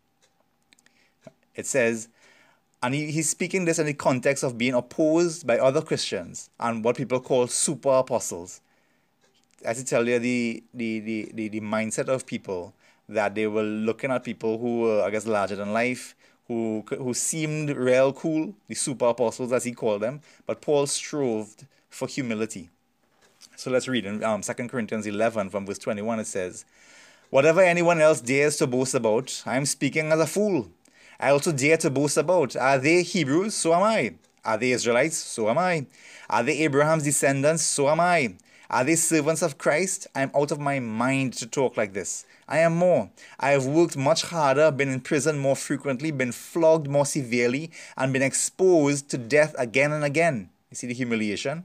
It 1.55 1.67
says, 1.67 2.09
and 2.83 2.95
he, 2.95 3.11
he's 3.11 3.29
speaking 3.29 3.67
this 3.67 3.79
in 3.79 3.87
the 3.87 3.95
context 3.95 4.43
of 4.43 4.57
being 4.57 4.75
opposed 4.75 5.47
by 5.47 5.59
other 5.59 5.83
Christians 5.83 6.49
and 6.59 6.83
what 6.83 6.97
people 6.97 7.21
call 7.21 7.47
super 7.47 7.91
apostles. 7.91 8.61
As 9.63 9.79
I 9.79 9.83
tell 9.83 10.09
you, 10.09 10.19
the, 10.19 10.63
the, 10.73 11.01
the, 11.01 11.31
the, 11.35 11.49
the 11.49 11.61
mindset 11.61 12.09
of 12.09 12.25
people 12.25 12.73
that 13.11 13.35
they 13.35 13.47
were 13.47 13.63
looking 13.63 14.11
at 14.11 14.25
people 14.25 14.59
who 14.59 14.81
were, 14.81 15.03
I 15.03 15.11
guess, 15.11 15.27
larger 15.27 15.57
than 15.57 15.73
life, 15.73 16.15
who 16.47 16.85
who 16.89 17.15
seemed 17.15 17.71
real 17.71 18.13
cool, 18.13 18.55
the 18.67 18.75
super 18.75 19.07
apostles 19.07 19.53
as 19.53 19.65
he 19.65 19.73
called 19.73 20.03
them. 20.03 20.21
But 20.47 20.61
Paul 20.61 20.87
strove 20.87 21.55
for 21.89 22.09
humility. 22.09 22.71
So 23.57 23.71
let's 23.71 23.89
read 23.89 24.07
in 24.07 24.25
um, 24.25 24.43
2 24.43 24.53
Corinthians 24.69 25.07
11 25.07 25.51
from 25.51 25.67
verse 25.67 25.79
21. 25.79 26.21
It 26.21 26.27
says, 26.27 26.65
Whatever 27.29 27.61
anyone 27.61 28.01
else 28.01 28.21
dares 28.21 28.57
to 28.57 28.67
boast 28.67 28.95
about, 28.95 29.43
I 29.47 29.57
am 29.57 29.67
speaking 29.67 30.13
as 30.13 30.21
a 30.21 30.27
fool. 30.27 30.71
I 31.19 31.31
also 31.31 31.53
dare 31.53 31.77
to 31.79 31.91
boast 31.91 32.17
about. 32.17 32.57
Are 32.57 32.79
they 32.79 33.03
Hebrews? 33.03 33.55
So 33.55 33.75
am 33.75 33.83
I. 33.83 34.15
Are 34.45 34.57
they 34.57 34.73
Israelites? 34.73 35.19
So 35.19 35.51
am 35.51 35.59
I. 35.59 35.87
Are 36.31 36.43
they 36.43 36.59
Abraham's 36.59 37.05
descendants? 37.05 37.63
So 37.63 37.89
am 37.89 38.01
I. 38.01 38.35
Are 38.71 38.85
they 38.85 38.97
servants 38.97 39.43
of 39.43 39.59
Christ? 39.59 40.07
I 40.15 40.23
am 40.23 40.31
out 40.35 40.51
of 40.51 40.61
my 40.61 40.81
mind 40.81 41.35
to 41.35 41.47
talk 41.47 41.77
like 41.77 41.93
this. 41.93 42.25
I 42.49 42.59
am 42.59 42.77
more. 42.77 43.11
I 43.39 43.51
have 43.51 43.67
worked 43.67 43.97
much 43.97 44.23
harder, 44.23 44.71
been 44.71 44.89
in 44.89 45.01
prison 45.01 45.39
more 45.39 45.57
frequently, 45.57 46.11
been 46.11 46.33
flogged 46.33 46.89
more 46.89 47.05
severely, 47.07 47.71
and 47.97 48.13
been 48.13 48.23
exposed 48.23 49.09
to 49.11 49.19
death 49.19 49.55
again 49.59 49.93
and 49.93 50.05
again. 50.05 50.51
You 50.71 50.77
see 50.77 50.87
the 50.87 50.95
humiliation? 50.95 51.65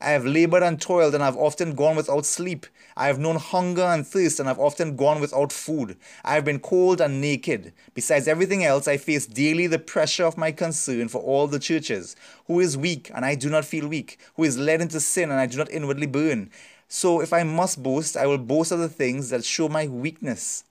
I 0.00 0.10
have 0.10 0.26
labored 0.26 0.62
and 0.62 0.80
toiled, 0.80 1.14
and 1.14 1.24
I've 1.24 1.36
often 1.36 1.74
gone 1.74 1.96
without 1.96 2.26
sleep. 2.26 2.66
I 2.96 3.06
have 3.06 3.18
known 3.18 3.36
hunger 3.36 3.82
and 3.82 4.06
thirst, 4.06 4.40
and 4.40 4.48
I've 4.48 4.58
often 4.58 4.96
gone 4.96 5.20
without 5.20 5.52
food. 5.52 5.96
I 6.24 6.34
have 6.34 6.44
been 6.44 6.60
cold 6.60 7.00
and 7.00 7.20
naked. 7.20 7.72
Besides 7.94 8.28
everything 8.28 8.64
else, 8.64 8.86
I 8.86 8.96
face 8.96 9.26
daily 9.26 9.66
the 9.66 9.78
pressure 9.78 10.24
of 10.24 10.36
my 10.36 10.52
concern 10.52 11.08
for 11.08 11.20
all 11.20 11.46
the 11.46 11.58
churches. 11.58 12.16
Who 12.46 12.60
is 12.60 12.76
weak, 12.76 13.10
and 13.14 13.24
I 13.24 13.34
do 13.34 13.48
not 13.48 13.64
feel 13.64 13.88
weak? 13.88 14.18
Who 14.36 14.44
is 14.44 14.58
led 14.58 14.80
into 14.80 15.00
sin, 15.00 15.30
and 15.30 15.40
I 15.40 15.46
do 15.46 15.58
not 15.58 15.70
inwardly 15.70 16.06
burn? 16.06 16.50
So 16.88 17.20
if 17.20 17.32
I 17.32 17.42
must 17.42 17.82
boast, 17.82 18.16
I 18.16 18.26
will 18.26 18.38
boast 18.38 18.72
of 18.72 18.78
the 18.78 18.88
things 18.88 19.30
that 19.30 19.44
show 19.44 19.68
my 19.68 19.86
weakness. 19.86 20.64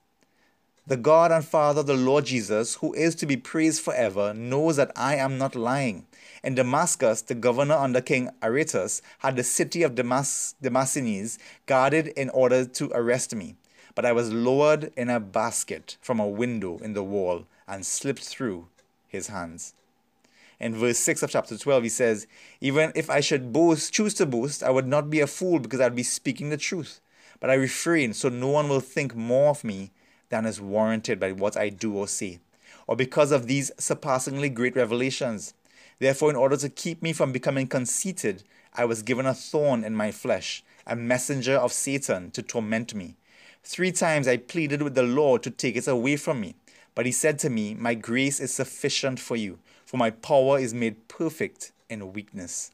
The 0.88 0.98
God 0.98 1.32
and 1.32 1.44
Father 1.44 1.82
the 1.82 1.96
Lord 1.96 2.25
Jesus, 2.25 2.75
who 2.75 2.94
is 2.94 3.15
to 3.15 3.25
be 3.25 3.38
praised 3.38 3.82
forever, 3.82 4.34
knows 4.34 4.75
that 4.75 4.92
I 4.96 5.15
am 5.15 5.38
not 5.38 5.56
lying. 5.56 6.06
In 6.44 6.56
Damascus, 6.56 7.22
the 7.22 7.34
governor 7.34 7.75
under 7.75 8.01
King 8.01 8.30
Aretas 8.44 9.01
had 9.20 9.36
the 9.36 9.44
city 9.44 9.82
of 9.82 9.96
Damas- 9.96 10.56
Damascenes 10.62 11.39
guarded 11.65 12.10
in 12.10 12.30
order 12.30 12.65
to 12.65 12.92
arrest 12.94 13.36
me. 13.36 13.56
But 13.96 14.06
I 14.06 14.12
was 14.12 14.32
lowered 14.32 14.92
in 14.96 15.10
a 15.10 15.20
basket 15.20 15.98
from 16.01 16.20
a 16.20 16.27
window 16.27 16.77
in 16.77 16.94
the 16.94 17.04
wall 17.04 17.46
and 17.68 17.86
slipped 17.86 18.24
through 18.24 18.68
his 19.08 19.27
hands 19.27 19.74
in 20.60 20.75
verse 20.75 20.98
6 21.00 21.24
of 21.24 21.30
chapter 21.30 21.58
12, 21.58 21.84
he 21.84 21.89
says, 21.89 22.27
Even 22.62 22.92
if 22.96 23.10
I 23.10 23.20
should 23.20 23.51
boast, 23.51 23.94
choose 23.94 24.13
to 24.15 24.25
boast, 24.25 24.63
I 24.63 24.70
would 24.70 24.88
not 24.88 25.10
be 25.10 25.20
a 25.20 25.27
fool 25.27 25.60
because 25.60 25.82
I'd 25.82 25.96
be 25.96 26.04
speaking 26.04 26.50
the 26.50 26.58
truth. 26.58 27.01
But 27.39 27.50
I 27.50 27.56
refrain 27.56 28.13
so 28.13 28.30
no 28.30 28.48
one 28.48 28.70
will 28.70 28.80
think 28.80 29.15
more 29.15 29.50
of 29.50 29.63
me 29.63 29.92
than 30.29 30.46
is 30.46 30.62
warranted 30.62 31.20
by 31.20 31.32
what 31.32 31.58
I 31.58 31.70
do 31.70 31.94
or 31.96 32.08
say, 32.08 32.39
or 32.88 32.96
because 32.96 33.32
of 33.32 33.48
these 33.48 33.72
surpassingly 33.77 34.50
great 34.50 34.75
revelations. 34.75 35.53
Therefore, 36.00 36.29
in 36.29 36.36
order 36.36 36.58
to 36.58 36.70
keep 36.70 37.01
me 37.01 37.13
from 37.13 37.32
becoming 37.32 37.67
conceited, 37.67 38.44
I 38.74 38.86
was 38.86 39.01
given 39.01 39.25
a 39.25 39.34
thorn 39.34 39.84
in 39.84 39.96
my 39.96 40.12
flesh, 40.12 40.63
a 40.86 40.96
messenger 40.96 41.55
of 41.55 41.72
Satan 41.72 42.32
to 42.32 42.41
torment 42.41 42.94
me. 42.94 43.15
Three 43.63 43.91
times 43.91 44.27
I 44.27 44.38
pleaded 44.38 44.82
with 44.82 44.96
the 44.96 45.03
Lord 45.03 45.41
to 45.44 45.50
take 45.50 45.75
it 45.75 45.88
away 45.88 46.17
from 46.17 46.41
me. 46.41 46.55
But 46.94 47.05
he 47.05 47.12
said 47.12 47.39
to 47.39 47.50
me, 47.50 47.74
My 47.74 47.94
grace 47.94 48.39
is 48.39 48.53
sufficient 48.53 49.20
for 49.20 49.36
you 49.36 49.60
for 49.86 49.98
my 49.98 50.10
power 50.10 50.60
is 50.60 50.74
made 50.74 51.08
perfect 51.08 51.72
in 51.89 52.12
weakness. 52.12 52.72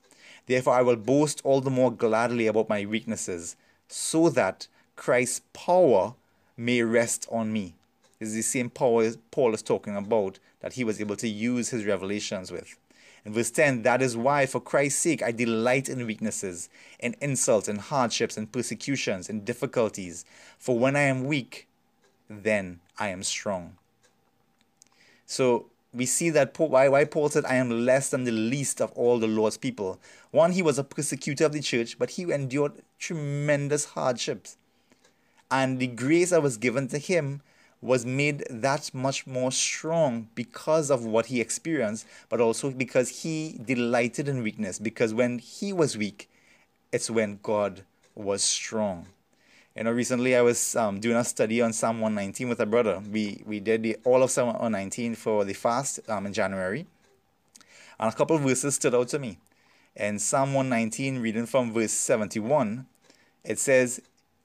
Therefore, 0.48 0.74
I 0.74 0.82
will 0.82 0.96
boast 0.96 1.42
all 1.44 1.62
the 1.62 1.70
more 1.70 1.92
gladly 1.92 2.48
about 2.48 2.70
my 2.70 2.86
weaknesses, 2.86 3.56
so 3.88 4.30
that 4.30 4.68
Christ's 4.96 5.42
power 5.54 6.16
may 6.66 6.82
rest 6.82 7.28
on 7.32 7.52
me. 7.52 7.76
Is 8.20 8.36
the 8.36 8.44
same 8.44 8.70
power 8.70 9.10
Paul 9.32 9.54
is 9.54 9.64
talking 9.64 9.96
about 9.96 10.38
that 10.60 10.74
he 10.74 10.84
was 10.84 11.02
able 11.02 11.16
to 11.16 11.28
use 11.28 11.70
his 11.70 11.86
revelations 11.86 12.52
with. 12.52 12.78
In 13.26 13.34
verse 13.34 13.52
10, 13.52 13.84
that 13.84 14.02
is 14.02 14.18
why, 14.18 14.46
for 14.46 14.60
Christ's 14.60 15.02
sake, 15.02 15.22
I 15.24 15.32
delight 15.32 15.90
in 15.90 16.06
weaknesses, 16.08 16.70
in 17.00 17.16
insults, 17.22 17.68
in 17.68 17.78
hardships, 17.78 18.38
in 18.38 18.48
persecutions, 18.48 19.30
in 19.30 19.44
difficulties. 19.44 20.26
For 20.58 20.78
when 20.78 20.96
I 20.96 21.02
am 21.02 21.26
weak, 21.26 21.68
then 22.30 22.80
I 22.98 23.10
am 23.10 23.22
strong. 23.24 23.78
So, 25.26 25.68
we 25.94 26.06
see 26.06 26.30
that 26.30 26.54
Paul, 26.54 26.70
why, 26.70 26.88
why 26.88 27.06
Paul 27.06 27.30
said, 27.30 27.46
I 27.46 27.56
am 27.56 27.86
less 27.86 28.10
than 28.10 28.24
the 28.24 28.32
least 28.32 28.82
of 28.82 28.92
all 28.94 29.20
the 29.20 29.28
Lord's 29.28 29.58
people. 29.58 30.00
One, 30.32 30.52
he 30.54 30.62
was 30.62 30.80
a 30.80 30.84
persecutor 30.84 31.46
of 31.46 31.54
the 31.54 31.60
church, 31.62 32.00
but 32.00 32.12
he 32.12 32.24
endured 32.32 32.74
tremendous 32.98 33.86
hardships. 33.86 34.58
And 35.52 35.80
the 35.80 35.88
grace 35.88 36.30
that 36.30 36.42
was 36.42 36.58
given 36.58 36.88
to 36.88 36.98
him 36.98 37.42
was 37.82 38.06
made 38.06 38.46
that 38.50 38.94
much 38.94 39.28
more 39.28 39.52
strong 39.52 40.30
because 40.34 40.90
of 40.90 41.06
what 41.06 41.26
he 41.26 41.42
experienced, 41.42 42.06
but 42.30 42.40
also 42.40 42.72
because 42.72 43.24
he 43.24 43.60
delighted 43.66 44.30
in 44.30 44.44
weakness. 44.44 44.80
Because 44.80 45.14
when 45.14 45.40
he 45.40 45.74
was 45.74 45.98
weak, 45.98 46.30
it's 46.92 47.10
when 47.10 47.40
God 47.44 47.84
was 48.16 48.44
strong. 48.44 49.08
You 49.76 49.86
know, 49.86 49.92
recently 49.92 50.36
I 50.36 50.42
was 50.42 50.76
um, 50.76 51.00
doing 51.00 51.16
a 51.16 51.24
study 51.24 51.62
on 51.62 51.74
Psalm 51.74 52.02
119 52.02 52.50
with 52.50 52.60
a 52.60 52.66
brother. 52.66 53.02
We 53.10 53.42
we 53.46 53.60
did 53.62 53.84
the, 53.84 53.98
all 54.04 54.22
of 54.22 54.30
Psalm 54.30 54.48
119 54.48 55.16
for 55.16 55.46
the 55.46 55.54
fast 55.54 56.02
um, 56.10 56.26
in 56.26 56.34
January, 56.34 56.86
and 57.98 58.12
a 58.12 58.16
couple 58.16 58.36
of 58.36 58.42
verses 58.42 58.76
stood 58.76 58.94
out 58.94 59.08
to 59.10 59.20
me. 59.20 59.40
In 59.96 60.20
Psalm 60.20 60.54
119, 60.54 61.20
reading 61.20 61.46
from 61.46 61.72
verse 61.72 61.92
71, 61.92 62.86
it 63.46 63.60
says, 63.60 64.02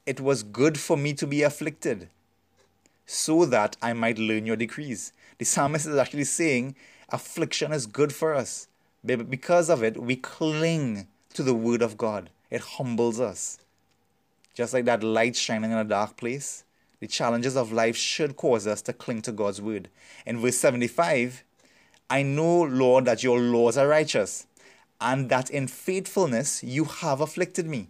It 0.06 0.20
was 0.20 0.44
good 0.44 0.78
for 0.78 0.96
me 0.96 1.12
to 1.14 1.26
be 1.26 1.42
afflicted, 1.42 2.08
so 3.04 3.44
that 3.44 3.76
I 3.82 3.92
might 3.92 4.18
learn 4.18 4.46
your 4.46 4.56
decrees. 4.56 5.12
The 5.38 5.44
psalmist 5.44 5.86
is 5.86 5.96
actually 5.96 6.24
saying 6.24 6.76
affliction 7.08 7.72
is 7.72 7.86
good 7.86 8.12
for 8.12 8.34
us. 8.34 8.68
Because 9.04 9.68
of 9.68 9.82
it, 9.82 10.00
we 10.00 10.16
cling 10.16 11.08
to 11.34 11.42
the 11.42 11.54
word 11.54 11.82
of 11.82 11.96
God. 11.96 12.30
It 12.50 12.60
humbles 12.60 13.20
us. 13.20 13.58
Just 14.54 14.72
like 14.72 14.84
that 14.86 15.02
light 15.02 15.36
shining 15.36 15.72
in 15.72 15.76
a 15.78 15.84
dark 15.84 16.16
place, 16.16 16.64
the 17.00 17.06
challenges 17.06 17.56
of 17.56 17.72
life 17.72 17.96
should 17.96 18.36
cause 18.36 18.66
us 18.66 18.80
to 18.82 18.92
cling 18.92 19.22
to 19.22 19.32
God's 19.32 19.60
word. 19.60 19.88
In 20.24 20.38
verse 20.38 20.56
75, 20.56 21.44
I 22.08 22.22
know, 22.22 22.62
Lord, 22.62 23.04
that 23.04 23.22
your 23.22 23.38
laws 23.38 23.76
are 23.76 23.88
righteous, 23.88 24.46
and 25.00 25.28
that 25.28 25.50
in 25.50 25.66
faithfulness 25.66 26.64
you 26.64 26.84
have 26.84 27.20
afflicted 27.20 27.66
me. 27.66 27.88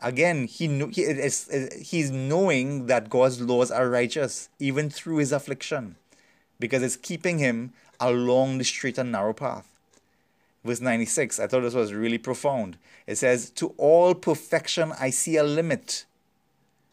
Again, 0.00 0.46
he, 0.46 0.66
he 0.66 1.02
is, 1.02 1.48
he's 1.80 2.10
knowing 2.10 2.86
that 2.86 3.10
God's 3.10 3.40
laws 3.40 3.70
are 3.70 3.88
righteous, 3.88 4.48
even 4.58 4.88
through 4.90 5.18
his 5.18 5.32
affliction, 5.32 5.96
because 6.58 6.82
it's 6.82 6.96
keeping 6.96 7.38
him 7.38 7.72
along 7.98 8.58
the 8.58 8.64
straight 8.64 8.98
and 8.98 9.12
narrow 9.12 9.34
path. 9.34 9.66
Verse 10.64 10.80
96, 10.80 11.38
I 11.38 11.46
thought 11.46 11.60
this 11.60 11.74
was 11.74 11.92
really 11.92 12.18
profound. 12.18 12.76
It 13.06 13.16
says, 13.16 13.50
To 13.50 13.74
all 13.76 14.14
perfection 14.14 14.92
I 14.98 15.10
see 15.10 15.36
a 15.36 15.44
limit 15.44 16.04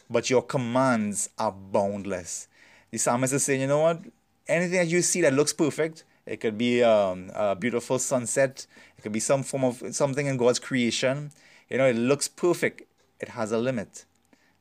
but 0.10 0.30
your 0.30 0.42
commands 0.42 1.30
are 1.38 1.52
boundless. 1.52 2.48
The 2.92 2.98
psalmist 2.98 3.34
is 3.34 3.44
saying, 3.44 3.62
you 3.62 3.68
know 3.68 3.80
what? 3.80 4.02
Anything 4.48 4.80
that 4.80 4.88
you 4.88 5.02
see 5.02 5.22
that 5.22 5.34
looks 5.34 5.54
perfect, 5.54 6.04
it 6.26 6.38
could 6.38 6.58
be 6.58 6.84
um, 6.84 7.32
a 7.34 7.56
beautiful 7.56 8.00
sunset, 8.00 8.66
it 8.98 9.02
could 9.02 9.12
be 9.12 9.20
some 9.20 9.44
form 9.44 9.64
of 9.66 9.84
something 9.92 10.26
in 10.26 10.38
God's 10.38 10.60
creation. 10.60 11.32
You 11.70 11.78
know, 11.78 11.88
it 11.88 11.96
looks 11.96 12.28
perfect. 12.28 12.84
It 13.20 13.30
has 13.30 13.52
a 13.52 13.58
limit. 13.58 14.06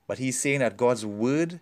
But 0.06 0.18
he's 0.18 0.40
saying 0.40 0.60
that 0.60 0.76
God's 0.76 1.04
word 1.04 1.60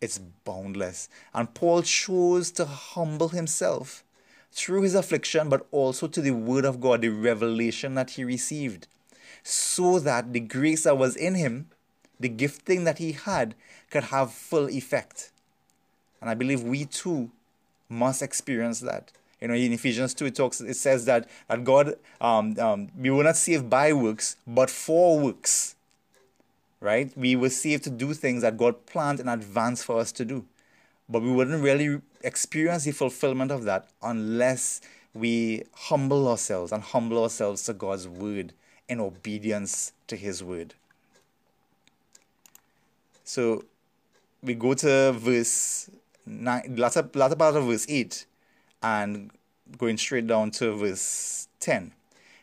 is 0.00 0.18
boundless. 0.44 1.08
And 1.34 1.52
Paul 1.54 1.82
chose 1.82 2.50
to 2.52 2.64
humble 2.64 3.28
himself 3.28 4.04
through 4.52 4.82
his 4.82 4.94
affliction, 4.94 5.48
but 5.48 5.66
also 5.70 6.06
to 6.08 6.20
the 6.20 6.32
word 6.32 6.64
of 6.64 6.80
God, 6.80 7.00
the 7.00 7.08
revelation 7.08 7.94
that 7.94 8.10
he 8.10 8.24
received, 8.24 8.86
so 9.42 9.98
that 9.98 10.32
the 10.32 10.40
grace 10.40 10.84
that 10.84 10.98
was 10.98 11.16
in 11.16 11.34
him 11.34 11.68
the 12.22 12.28
gifting 12.28 12.84
that 12.84 12.98
he 12.98 13.12
had 13.12 13.54
could 13.90 14.04
have 14.04 14.32
full 14.32 14.70
effect. 14.70 15.30
And 16.20 16.30
I 16.30 16.34
believe 16.34 16.62
we 16.62 16.86
too 16.86 17.30
must 17.88 18.22
experience 18.22 18.80
that. 18.80 19.12
You 19.40 19.48
know, 19.48 19.54
in 19.54 19.72
Ephesians 19.72 20.14
2, 20.14 20.26
it 20.26 20.34
talks, 20.36 20.60
it 20.60 20.76
says 20.76 21.04
that, 21.06 21.28
that 21.48 21.64
God, 21.64 21.96
um, 22.20 22.56
um, 22.58 22.88
we 22.96 23.10
were 23.10 23.24
not 23.24 23.36
saved 23.36 23.68
by 23.68 23.92
works, 23.92 24.36
but 24.46 24.70
for 24.70 25.18
works. 25.18 25.74
Right? 26.82 27.16
We 27.16 27.36
were 27.36 27.48
saved 27.48 27.84
to 27.84 27.90
do 27.90 28.12
things 28.12 28.42
that 28.42 28.58
God 28.58 28.86
planned 28.86 29.20
in 29.20 29.28
advance 29.28 29.84
for 29.84 30.00
us 30.00 30.10
to 30.12 30.24
do. 30.24 30.44
But 31.08 31.22
we 31.22 31.30
wouldn't 31.30 31.62
really 31.62 32.00
experience 32.22 32.84
the 32.84 32.92
fulfillment 32.92 33.52
of 33.52 33.64
that 33.64 33.88
unless 34.02 34.80
we 35.14 35.62
humble 35.72 36.28
ourselves 36.28 36.72
and 36.72 36.82
humble 36.82 37.22
ourselves 37.22 37.62
to 37.66 37.72
God's 37.72 38.08
word 38.08 38.52
in 38.88 39.00
obedience 39.00 39.92
to 40.08 40.16
his 40.16 40.42
word. 40.42 40.74
So 43.22 43.64
we 44.42 44.54
go 44.54 44.74
to 44.74 45.12
verse 45.12 45.88
nine, 46.26 46.74
latter, 46.76 47.08
latter 47.14 47.36
part 47.36 47.56
of 47.56 47.64
verse 47.64 47.86
8 47.88 48.26
and 48.82 49.30
going 49.78 49.98
straight 49.98 50.26
down 50.26 50.50
to 50.52 50.74
verse 50.74 51.48
10. 51.60 51.92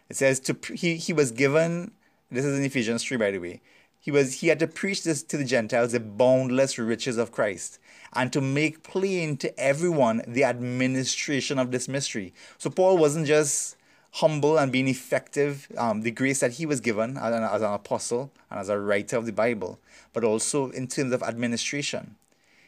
It 0.09 0.15
says, 0.15 0.39
to 0.41 0.55
he, 0.73 0.95
he 0.95 1.13
was 1.13 1.31
given, 1.31 1.91
this 2.31 2.45
is 2.45 2.57
in 2.57 2.65
Ephesians 2.65 3.03
3, 3.03 3.17
by 3.17 3.31
the 3.31 3.39
way. 3.39 3.61
He 3.99 4.11
was 4.11 4.35
he 4.35 4.47
had 4.47 4.59
to 4.59 4.67
preach 4.67 5.03
this 5.03 5.23
to 5.23 5.37
the 5.37 5.43
Gentiles 5.43 5.91
the 5.91 5.99
boundless 5.99 6.77
riches 6.77 7.17
of 7.17 7.31
Christ 7.31 7.79
and 8.13 8.31
to 8.33 8.41
make 8.41 8.83
plain 8.83 9.37
to 9.37 9.59
everyone 9.59 10.23
the 10.27 10.43
administration 10.43 11.59
of 11.59 11.71
this 11.71 11.87
mystery. 11.87 12.33
So 12.57 12.69
Paul 12.69 12.97
wasn't 12.97 13.27
just 13.27 13.75
humble 14.11 14.57
and 14.57 14.71
being 14.71 14.87
effective, 14.87 15.67
um, 15.77 16.01
the 16.01 16.11
grace 16.11 16.39
that 16.39 16.53
he 16.53 16.65
was 16.65 16.79
given 16.79 17.17
as 17.17 17.33
an, 17.33 17.43
as 17.43 17.61
an 17.61 17.73
apostle 17.73 18.31
and 18.49 18.59
as 18.59 18.69
a 18.69 18.79
writer 18.79 19.17
of 19.17 19.25
the 19.25 19.31
Bible, 19.31 19.79
but 20.13 20.23
also 20.23 20.69
in 20.71 20.87
terms 20.87 21.13
of 21.13 21.21
administration. 21.21 22.15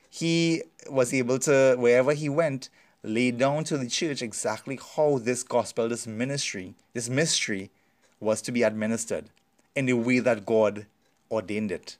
He 0.09 0.63
was 0.89 1.13
able 1.13 1.39
to, 1.39 1.75
wherever 1.79 2.13
he 2.13 2.29
went, 2.29 2.69
lay 3.03 3.31
down 3.31 3.63
to 3.63 3.77
the 3.77 3.87
church 3.87 4.21
exactly 4.21 4.79
how 4.95 5.17
this 5.17 5.41
gospel, 5.41 5.89
this 5.89 6.05
ministry, 6.05 6.75
this 6.93 7.09
mystery 7.09 7.71
was 8.19 8.41
to 8.43 8.51
be 8.51 8.61
administered 8.61 9.25
in 9.75 9.87
the 9.87 9.93
way 9.93 10.19
that 10.19 10.45
God 10.45 10.85
ordained 11.31 11.71
it. 11.71 11.97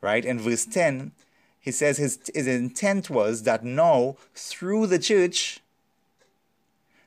Right? 0.00 0.24
In 0.24 0.38
verse 0.38 0.64
10, 0.64 1.12
he 1.60 1.70
says 1.70 1.98
his, 1.98 2.18
his 2.34 2.46
intent 2.46 3.10
was 3.10 3.42
that 3.42 3.64
now, 3.64 4.16
through 4.34 4.86
the 4.86 4.98
church, 4.98 5.60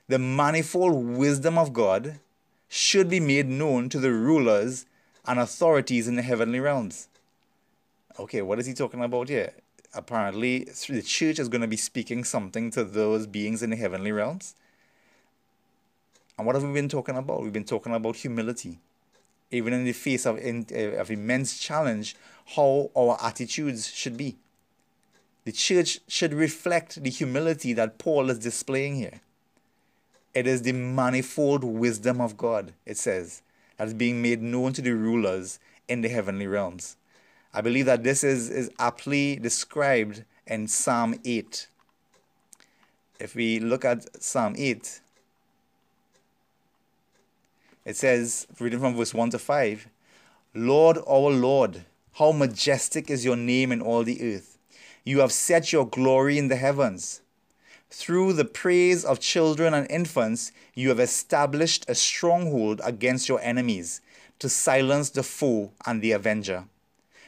the 0.08 0.18
manifold 0.18 1.04
wisdom 1.04 1.58
of 1.58 1.72
God 1.72 2.20
should 2.68 3.08
be 3.08 3.20
made 3.20 3.48
known 3.48 3.88
to 3.88 3.98
the 3.98 4.12
rulers 4.12 4.86
and 5.26 5.38
authorities 5.38 6.08
in 6.08 6.16
the 6.16 6.22
heavenly 6.22 6.60
realms. 6.60 7.08
Okay, 8.18 8.42
what 8.42 8.58
is 8.58 8.66
he 8.66 8.74
talking 8.74 9.02
about 9.02 9.28
here? 9.28 9.52
Apparently, 9.94 10.64
the 10.88 11.02
church 11.02 11.38
is 11.38 11.48
going 11.48 11.60
to 11.60 11.66
be 11.66 11.76
speaking 11.76 12.24
something 12.24 12.70
to 12.70 12.84
those 12.84 13.26
beings 13.26 13.62
in 13.62 13.70
the 13.70 13.76
heavenly 13.76 14.12
realms. 14.12 14.54
And 16.36 16.46
what 16.46 16.54
have 16.54 16.64
we 16.64 16.72
been 16.72 16.88
talking 16.88 17.16
about? 17.16 17.42
We've 17.42 17.52
been 17.52 17.64
talking 17.64 17.94
about 17.94 18.16
humility. 18.16 18.78
Even 19.52 19.72
in 19.72 19.84
the 19.84 19.92
face 19.92 20.26
of, 20.26 20.38
in, 20.38 20.66
eh, 20.72 21.00
of 21.00 21.10
immense 21.10 21.58
challenge, 21.58 22.16
how 22.56 22.90
our 22.96 23.16
attitudes 23.22 23.88
should 23.88 24.16
be. 24.16 24.36
The 25.44 25.52
church 25.52 26.00
should 26.08 26.32
reflect 26.32 27.02
the 27.02 27.10
humility 27.10 27.72
that 27.74 27.98
Paul 27.98 28.30
is 28.30 28.38
displaying 28.38 28.96
here. 28.96 29.20
It 30.34 30.46
is 30.46 30.62
the 30.62 30.72
manifold 30.72 31.62
wisdom 31.62 32.20
of 32.20 32.36
God, 32.36 32.72
it 32.86 32.96
says, 32.96 33.42
that 33.76 33.88
is 33.88 33.94
being 33.94 34.22
made 34.22 34.40
known 34.40 34.72
to 34.72 34.82
the 34.82 34.92
rulers 34.92 35.58
in 35.88 36.00
the 36.00 36.08
heavenly 36.08 36.46
realms. 36.46 36.96
I 37.52 37.60
believe 37.60 37.84
that 37.86 38.02
this 38.02 38.24
is, 38.24 38.48
is 38.48 38.70
aptly 38.78 39.36
described 39.36 40.24
in 40.46 40.68
Psalm 40.68 41.16
8. 41.24 41.68
If 43.20 43.34
we 43.34 43.60
look 43.60 43.84
at 43.84 44.22
Psalm 44.22 44.54
8, 44.56 45.01
it 47.84 47.96
says, 47.96 48.46
reading 48.60 48.80
from 48.80 48.94
verse 48.96 49.12
1 49.12 49.30
to 49.30 49.38
5, 49.38 49.88
Lord, 50.54 50.98
our 51.08 51.30
Lord, 51.30 51.84
how 52.14 52.32
majestic 52.32 53.10
is 53.10 53.24
your 53.24 53.36
name 53.36 53.72
in 53.72 53.80
all 53.80 54.04
the 54.04 54.34
earth. 54.34 54.58
You 55.04 55.20
have 55.20 55.32
set 55.32 55.72
your 55.72 55.86
glory 55.86 56.38
in 56.38 56.48
the 56.48 56.56
heavens. 56.56 57.22
Through 57.90 58.34
the 58.34 58.44
praise 58.44 59.04
of 59.04 59.20
children 59.20 59.74
and 59.74 59.90
infants, 59.90 60.52
you 60.74 60.88
have 60.90 61.00
established 61.00 61.84
a 61.88 61.94
stronghold 61.94 62.80
against 62.84 63.28
your 63.28 63.40
enemies 63.40 64.00
to 64.38 64.48
silence 64.48 65.10
the 65.10 65.22
foe 65.22 65.72
and 65.84 66.00
the 66.00 66.12
avenger. 66.12 66.64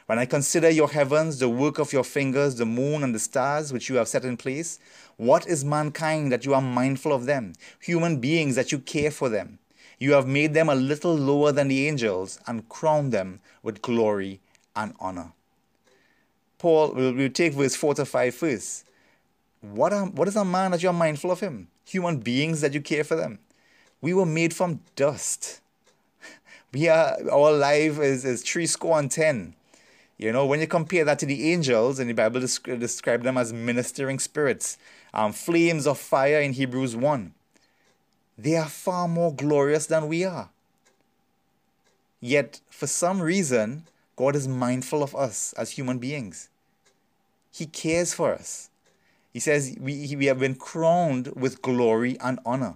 When 0.06 0.18
I 0.18 0.26
consider 0.26 0.68
your 0.68 0.88
heavens, 0.88 1.38
the 1.38 1.48
work 1.48 1.78
of 1.78 1.92
your 1.92 2.04
fingers, 2.04 2.56
the 2.56 2.66
moon 2.66 3.02
and 3.02 3.14
the 3.14 3.18
stars 3.18 3.72
which 3.72 3.88
you 3.88 3.96
have 3.96 4.08
set 4.08 4.24
in 4.24 4.36
place, 4.36 4.78
what 5.16 5.46
is 5.46 5.64
mankind 5.64 6.30
that 6.30 6.44
you 6.44 6.54
are 6.54 6.60
mindful 6.60 7.12
of 7.12 7.24
them? 7.24 7.54
Human 7.80 8.18
beings 8.18 8.54
that 8.56 8.70
you 8.70 8.78
care 8.78 9.10
for 9.10 9.28
them. 9.28 9.58
You 9.98 10.12
have 10.12 10.26
made 10.26 10.54
them 10.54 10.68
a 10.68 10.74
little 10.74 11.14
lower 11.14 11.52
than 11.52 11.68
the 11.68 11.86
angels 11.88 12.38
and 12.46 12.68
crowned 12.68 13.12
them 13.12 13.40
with 13.62 13.82
glory 13.82 14.40
and 14.74 14.94
honor. 15.00 15.32
Paul 16.58 16.92
we'll 16.94 17.30
take 17.30 17.52
verse 17.52 17.76
4 17.76 17.94
to 17.94 18.04
5 18.04 18.34
first. 18.34 18.84
What, 19.60 19.92
are, 19.92 20.06
what 20.06 20.28
is 20.28 20.36
a 20.36 20.44
man 20.44 20.72
that 20.72 20.82
you're 20.82 20.92
mindful 20.92 21.30
of 21.30 21.40
him? 21.40 21.68
Human 21.86 22.18
beings 22.18 22.60
that 22.60 22.74
you 22.74 22.80
care 22.80 23.04
for 23.04 23.16
them. 23.16 23.38
We 24.00 24.12
were 24.12 24.26
made 24.26 24.54
from 24.54 24.80
dust. 24.96 25.60
We 26.72 26.88
are, 26.88 27.16
our 27.30 27.52
life 27.52 28.00
is, 28.00 28.24
is 28.24 28.42
three 28.42 28.66
score 28.66 28.98
and 28.98 29.10
ten. 29.10 29.54
You 30.16 30.32
know, 30.32 30.46
when 30.46 30.60
you 30.60 30.66
compare 30.66 31.04
that 31.04 31.18
to 31.20 31.26
the 31.26 31.52
angels, 31.52 31.98
and 31.98 32.08
the 32.08 32.14
Bible 32.14 32.40
describes 32.40 32.80
describe 32.80 33.22
them 33.22 33.36
as 33.36 33.52
ministering 33.52 34.18
spirits, 34.18 34.78
um, 35.12 35.32
flames 35.32 35.86
of 35.86 35.98
fire 35.98 36.40
in 36.40 36.52
Hebrews 36.52 36.94
1, 36.96 37.32
they 38.36 38.56
are 38.56 38.68
far 38.68 39.08
more 39.08 39.32
glorious 39.32 39.86
than 39.86 40.08
we 40.08 40.24
are. 40.24 40.50
Yet, 42.20 42.60
for 42.70 42.86
some 42.86 43.20
reason, 43.20 43.84
God 44.16 44.34
is 44.34 44.48
mindful 44.48 45.02
of 45.02 45.14
us 45.14 45.52
as 45.54 45.72
human 45.72 45.98
beings. 45.98 46.48
He 47.52 47.66
cares 47.66 48.14
for 48.14 48.32
us. 48.32 48.70
He 49.32 49.40
says 49.40 49.76
we, 49.80 50.14
we 50.16 50.26
have 50.26 50.38
been 50.38 50.54
crowned 50.54 51.28
with 51.36 51.62
glory 51.62 52.16
and 52.20 52.38
honor. 52.46 52.74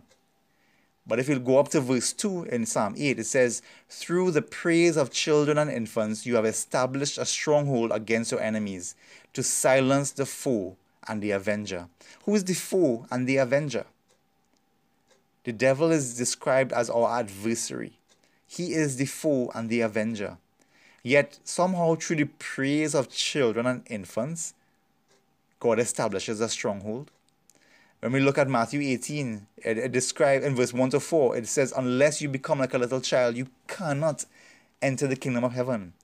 But 1.07 1.19
if 1.19 1.29
you 1.29 1.39
go 1.39 1.59
up 1.59 1.69
to 1.69 1.81
verse 1.81 2.13
2 2.13 2.45
in 2.45 2.67
Psalm 2.67 2.95
8, 2.99 3.19
it 3.19 3.25
says, 3.25 3.63
Through 3.89 4.33
the 4.33 4.43
praise 4.43 4.99
of 4.99 5.11
children 5.11 5.57
and 5.57 5.71
infants, 5.71 6.27
you 6.27 6.35
have 6.35 6.45
established 6.45 7.17
a 7.17 7.25
stronghold 7.25 7.93
against 7.93 8.31
your 8.31 8.43
enemies 8.43 8.95
to 9.33 9.43
silence 9.43 10.11
the 10.11 10.27
foe 10.27 10.77
and 11.09 11.23
the 11.23 11.31
avenger. 11.31 11.89
Who 12.25 12.35
is 12.35 12.45
the 12.45 12.53
foe 12.53 13.07
and 13.11 13.27
the 13.27 13.39
avenger? 13.39 13.87
The 15.49 15.55
devil 15.55 15.91
is 15.91 16.15
described 16.15 16.75
as 16.75 16.91
our 16.91 17.21
adversary. 17.21 17.93
He 18.47 18.75
is 18.75 18.99
the 18.99 19.07
foe 19.07 19.51
and 19.55 19.71
the 19.71 19.81
avenger. 19.81 20.37
Yet, 21.03 21.39
somehow, 21.43 21.95
through 21.95 22.17
the 22.17 22.29
praise 22.39 22.95
of 22.95 23.09
children 23.09 23.65
and 23.65 23.83
infants, 23.89 24.53
God 25.59 25.79
establishes 25.79 26.43
a 26.43 26.51
stronghold. 26.51 27.11
When 28.01 28.13
we 28.13 28.21
look 28.21 28.37
at 28.37 28.51
Matthew 28.51 28.83
18, 28.83 29.47
it, 29.65 29.79
it 29.79 29.91
describes 29.91 30.45
in 30.45 30.55
verse 30.55 30.75
1 30.75 30.91
to 30.91 31.01
4, 31.01 31.39
it 31.39 31.49
says, 31.49 31.73
Unless 31.75 32.21
you 32.21 32.29
become 32.29 32.59
like 32.59 32.75
a 32.75 32.79
little 32.79 33.01
child, 33.01 33.35
you 33.35 33.49
cannot 33.69 34.27
enter 34.83 35.07
the 35.07 35.17
kingdom 35.17 35.45
of 35.45 35.55
heaven. 35.55 35.95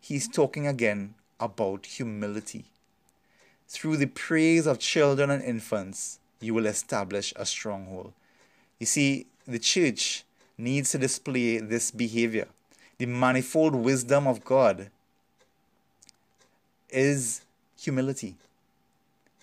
He's 0.00 0.28
talking 0.28 0.68
again 0.68 1.14
about 1.40 1.84
humility. 1.84 2.66
Through 3.66 3.96
the 3.96 4.06
praise 4.06 4.68
of 4.68 4.78
children 4.78 5.30
and 5.30 5.42
infants, 5.42 6.20
you 6.38 6.54
will 6.54 6.66
establish 6.66 7.32
a 7.34 7.44
stronghold. 7.44 8.12
You 8.78 8.86
see, 8.86 9.26
the 9.46 9.58
church 9.58 10.24
needs 10.56 10.90
to 10.92 10.98
display 10.98 11.58
this 11.58 11.90
behavior. 11.90 12.48
The 12.98 13.06
manifold 13.06 13.74
wisdom 13.74 14.26
of 14.26 14.44
God 14.44 14.90
is 16.90 17.42
humility. 17.78 18.36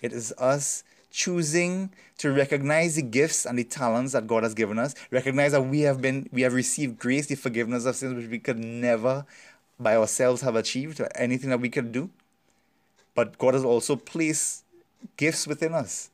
It 0.02 0.12
is 0.12 0.32
us 0.38 0.84
choosing 1.10 1.90
to 2.18 2.30
recognize 2.30 2.96
the 2.96 3.02
gifts 3.02 3.46
and 3.46 3.58
the 3.58 3.64
talents 3.64 4.12
that 4.12 4.26
God 4.26 4.42
has 4.42 4.52
given 4.52 4.78
us, 4.78 4.94
recognize 5.10 5.52
that 5.52 5.62
we 5.62 5.80
have 5.80 6.02
been 6.02 6.28
we 6.32 6.42
have 6.42 6.52
received 6.52 6.98
grace, 6.98 7.26
the 7.26 7.34
forgiveness 7.34 7.86
of 7.86 7.96
sins 7.96 8.14
which 8.14 8.30
we 8.30 8.38
could 8.38 8.58
never 8.58 9.24
by 9.80 9.96
ourselves 9.96 10.42
have 10.42 10.56
achieved 10.56 11.00
or 11.00 11.08
anything 11.14 11.50
that 11.50 11.60
we 11.60 11.70
could 11.70 11.92
do. 11.92 12.10
But 13.14 13.38
God 13.38 13.54
has 13.54 13.64
also 13.64 13.96
placed 13.96 14.64
gifts 15.16 15.46
within 15.46 15.72
us 15.72 16.10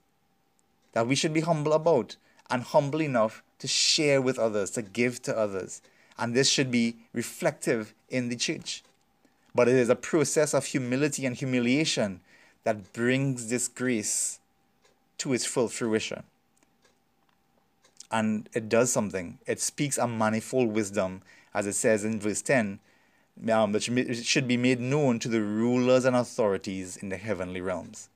that 0.92 1.06
we 1.06 1.14
should 1.14 1.32
be 1.32 1.40
humble 1.40 1.72
about 1.72 2.16
and 2.50 2.62
humble 2.62 3.00
enough 3.00 3.42
to 3.58 3.68
share 3.68 4.20
with 4.20 4.38
others, 4.38 4.70
to 4.70 4.82
give 4.82 5.22
to 5.22 5.36
others. 5.36 5.82
And 6.18 6.34
this 6.34 6.48
should 6.48 6.70
be 6.70 6.96
reflective 7.12 7.94
in 8.08 8.28
the 8.28 8.36
church. 8.36 8.82
But 9.54 9.68
it 9.68 9.74
is 9.74 9.88
a 9.88 9.96
process 9.96 10.54
of 10.54 10.66
humility 10.66 11.26
and 11.26 11.36
humiliation 11.36 12.20
that 12.64 12.92
brings 12.92 13.48
this 13.48 13.68
grace 13.68 14.40
to 15.18 15.32
its 15.32 15.44
full 15.44 15.68
fruition. 15.68 16.22
And 18.10 18.48
it 18.52 18.68
does 18.68 18.92
something. 18.92 19.38
It 19.46 19.60
speaks 19.60 19.96
a 19.96 20.06
manifold 20.06 20.72
wisdom, 20.72 21.22
as 21.54 21.66
it 21.66 21.74
says 21.74 22.04
in 22.04 22.20
verse 22.20 22.42
10, 22.42 22.78
um, 23.50 23.72
which 23.72 23.90
should 24.24 24.46
be 24.46 24.56
made 24.56 24.80
known 24.80 25.18
to 25.20 25.28
the 25.28 25.40
rulers 25.40 26.04
and 26.04 26.14
authorities 26.14 26.96
in 26.96 27.08
the 27.08 27.16
heavenly 27.16 27.60
realms. 27.60 28.08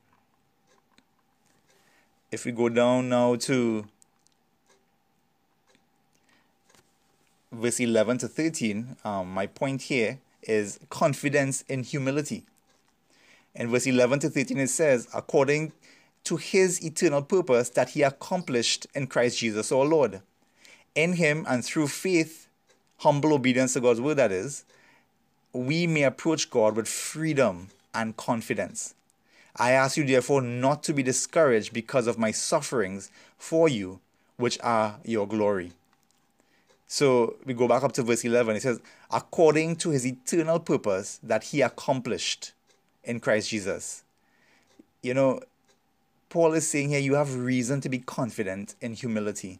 If 2.31 2.45
we 2.45 2.51
go 2.51 2.69
down 2.69 3.09
now 3.09 3.35
to 3.37 3.87
verse 7.51 7.79
11 7.79 8.19
to 8.19 8.27
13, 8.27 8.97
um, 9.03 9.33
my 9.33 9.47
point 9.47 9.83
here 9.83 10.19
is 10.43 10.79
confidence 10.89 11.63
in 11.67 11.83
humility. 11.83 12.45
In 13.55 13.69
verse 13.69 13.87
11 13.87 14.19
to 14.19 14.29
13, 14.29 14.57
it 14.59 14.69
says, 14.69 15.07
according 15.13 15.73
to 16.25 16.37
his 16.37 16.83
eternal 16.85 17.21
purpose 17.21 17.69
that 17.69 17.89
he 17.89 18.01
accomplished 18.01 18.85
in 18.93 19.07
Christ 19.07 19.39
Jesus 19.39 19.71
our 19.71 19.85
Lord. 19.85 20.21
In 20.93 21.13
him 21.13 21.45
and 21.47 21.63
through 21.63 21.87
faith, 21.87 22.47
humble 22.97 23.33
obedience 23.33 23.73
to 23.73 23.81
God's 23.81 24.01
word, 24.01 24.17
that 24.17 24.31
is, 24.31 24.65
we 25.53 25.87
may 25.87 26.03
approach 26.03 26.49
God 26.49 26.75
with 26.75 26.87
freedom 26.87 27.69
and 27.93 28.15
confidence. 28.17 28.93
I 29.55 29.71
ask 29.71 29.97
you, 29.97 30.05
therefore, 30.05 30.41
not 30.41 30.83
to 30.83 30.93
be 30.93 31.01
discouraged 31.01 31.73
because 31.73 32.05
of 32.05 32.19
my 32.19 32.31
sufferings 32.31 33.09
for 33.37 33.67
you, 33.67 33.99
which 34.35 34.59
are 34.61 34.99
your 35.03 35.27
glory. 35.27 35.71
So 36.87 37.35
we 37.45 37.53
go 37.53 37.67
back 37.67 37.83
up 37.83 37.91
to 37.93 38.03
verse 38.03 38.23
11. 38.23 38.55
It 38.55 38.61
says, 38.61 38.79
according 39.11 39.75
to 39.77 39.89
his 39.89 40.07
eternal 40.07 40.59
purpose 40.59 41.19
that 41.21 41.43
he 41.43 41.61
accomplished 41.61 42.53
in 43.03 43.19
Christ 43.19 43.49
Jesus. 43.49 44.05
You 45.03 45.13
know, 45.13 45.41
Paul 46.29 46.53
is 46.53 46.65
saying 46.67 46.89
here 46.89 46.99
you 46.99 47.15
have 47.15 47.35
reason 47.35 47.81
to 47.81 47.89
be 47.89 47.99
confident 47.99 48.75
in 48.79 48.93
humility. 48.93 49.59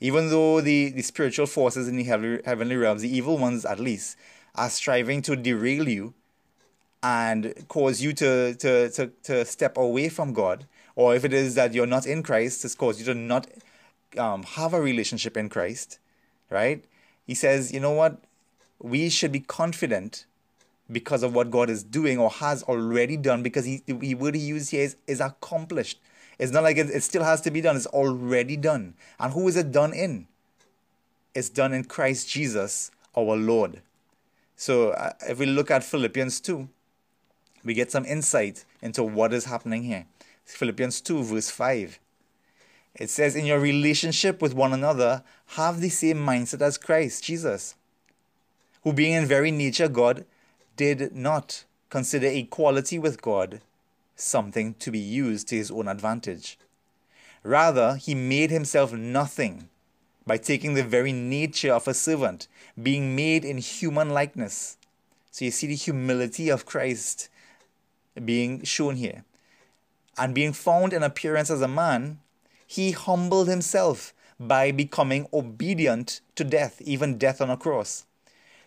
Even 0.00 0.30
though 0.30 0.60
the, 0.60 0.90
the 0.90 1.02
spiritual 1.02 1.46
forces 1.46 1.88
in 1.88 1.96
the 1.96 2.04
heavenly, 2.04 2.76
realms, 2.76 3.02
the 3.02 3.14
evil 3.14 3.36
ones 3.36 3.64
at 3.64 3.80
least, 3.80 4.16
are 4.54 4.70
striving 4.70 5.20
to 5.22 5.34
derail 5.34 5.88
you 5.88 6.14
and 7.02 7.54
cause 7.66 8.00
you 8.00 8.12
to, 8.12 8.54
to, 8.54 8.90
to, 8.90 9.10
to 9.24 9.44
step 9.44 9.76
away 9.76 10.08
from 10.08 10.32
God, 10.32 10.66
or 10.94 11.16
if 11.16 11.24
it 11.24 11.32
is 11.32 11.56
that 11.56 11.74
you're 11.74 11.86
not 11.86 12.06
in 12.06 12.22
Christ, 12.22 12.64
it's 12.64 12.76
cause 12.76 13.00
you 13.00 13.06
to 13.06 13.14
not 13.14 13.48
um, 14.16 14.44
have 14.44 14.72
a 14.72 14.80
relationship 14.80 15.36
in 15.36 15.48
Christ 15.48 15.98
right? 16.50 16.84
He 17.26 17.34
says, 17.34 17.72
you 17.72 17.80
know 17.80 17.92
what? 17.92 18.22
We 18.80 19.08
should 19.08 19.32
be 19.32 19.40
confident 19.40 20.24
because 20.90 21.22
of 21.22 21.34
what 21.34 21.50
God 21.50 21.68
is 21.68 21.82
doing 21.82 22.18
or 22.18 22.30
has 22.30 22.62
already 22.62 23.16
done 23.16 23.42
because 23.42 23.64
he, 23.64 23.82
the 23.86 24.14
word 24.14 24.34
he 24.34 24.40
used 24.40 24.70
here 24.70 24.84
is, 24.84 24.96
is 25.06 25.20
accomplished. 25.20 26.00
It's 26.38 26.52
not 26.52 26.62
like 26.62 26.76
it, 26.76 26.88
it 26.88 27.02
still 27.02 27.24
has 27.24 27.40
to 27.42 27.50
be 27.50 27.60
done, 27.60 27.76
it's 27.76 27.86
already 27.86 28.56
done. 28.56 28.94
And 29.18 29.32
who 29.32 29.48
is 29.48 29.56
it 29.56 29.72
done 29.72 29.92
in? 29.92 30.26
It's 31.34 31.48
done 31.48 31.72
in 31.72 31.84
Christ 31.84 32.28
Jesus, 32.30 32.90
our 33.16 33.36
Lord. 33.36 33.82
So 34.56 34.90
uh, 34.90 35.12
if 35.28 35.38
we 35.38 35.46
look 35.46 35.70
at 35.70 35.84
Philippians 35.84 36.40
2, 36.40 36.68
we 37.64 37.74
get 37.74 37.90
some 37.90 38.04
insight 38.06 38.64
into 38.80 39.02
what 39.02 39.32
is 39.32 39.44
happening 39.44 39.82
here. 39.82 40.06
Philippians 40.44 41.00
2, 41.02 41.22
verse 41.24 41.50
5. 41.50 41.98
It 42.98 43.10
says, 43.10 43.36
in 43.36 43.46
your 43.46 43.60
relationship 43.60 44.42
with 44.42 44.54
one 44.54 44.72
another, 44.72 45.22
have 45.56 45.80
the 45.80 45.88
same 45.88 46.18
mindset 46.18 46.60
as 46.60 46.76
Christ 46.76 47.24
Jesus, 47.24 47.76
who 48.82 48.92
being 48.92 49.12
in 49.12 49.26
very 49.26 49.50
nature 49.52 49.88
God, 49.88 50.24
did 50.76 51.14
not 51.14 51.64
consider 51.90 52.26
equality 52.26 52.98
with 52.98 53.22
God 53.22 53.60
something 54.16 54.74
to 54.74 54.90
be 54.90 54.98
used 54.98 55.48
to 55.48 55.56
his 55.56 55.70
own 55.70 55.86
advantage. 55.86 56.58
Rather, 57.44 57.94
he 57.96 58.14
made 58.14 58.50
himself 58.50 58.92
nothing 58.92 59.68
by 60.26 60.36
taking 60.36 60.74
the 60.74 60.82
very 60.82 61.12
nature 61.12 61.72
of 61.72 61.88
a 61.88 61.94
servant, 61.94 62.48
being 62.80 63.14
made 63.14 63.44
in 63.44 63.58
human 63.58 64.10
likeness. 64.10 64.76
So 65.30 65.44
you 65.44 65.50
see 65.52 65.68
the 65.68 65.74
humility 65.74 66.48
of 66.48 66.66
Christ 66.66 67.28
being 68.24 68.64
shown 68.64 68.96
here. 68.96 69.24
And 70.18 70.34
being 70.34 70.52
found 70.52 70.92
in 70.92 71.04
appearance 71.04 71.48
as 71.48 71.62
a 71.62 71.68
man, 71.68 72.18
he 72.68 72.92
humbled 72.92 73.48
himself 73.48 74.12
by 74.38 74.70
becoming 74.70 75.26
obedient 75.32 76.20
to 76.34 76.44
death, 76.44 76.82
even 76.82 77.16
death 77.16 77.40
on 77.40 77.48
a 77.48 77.56
cross. 77.56 78.04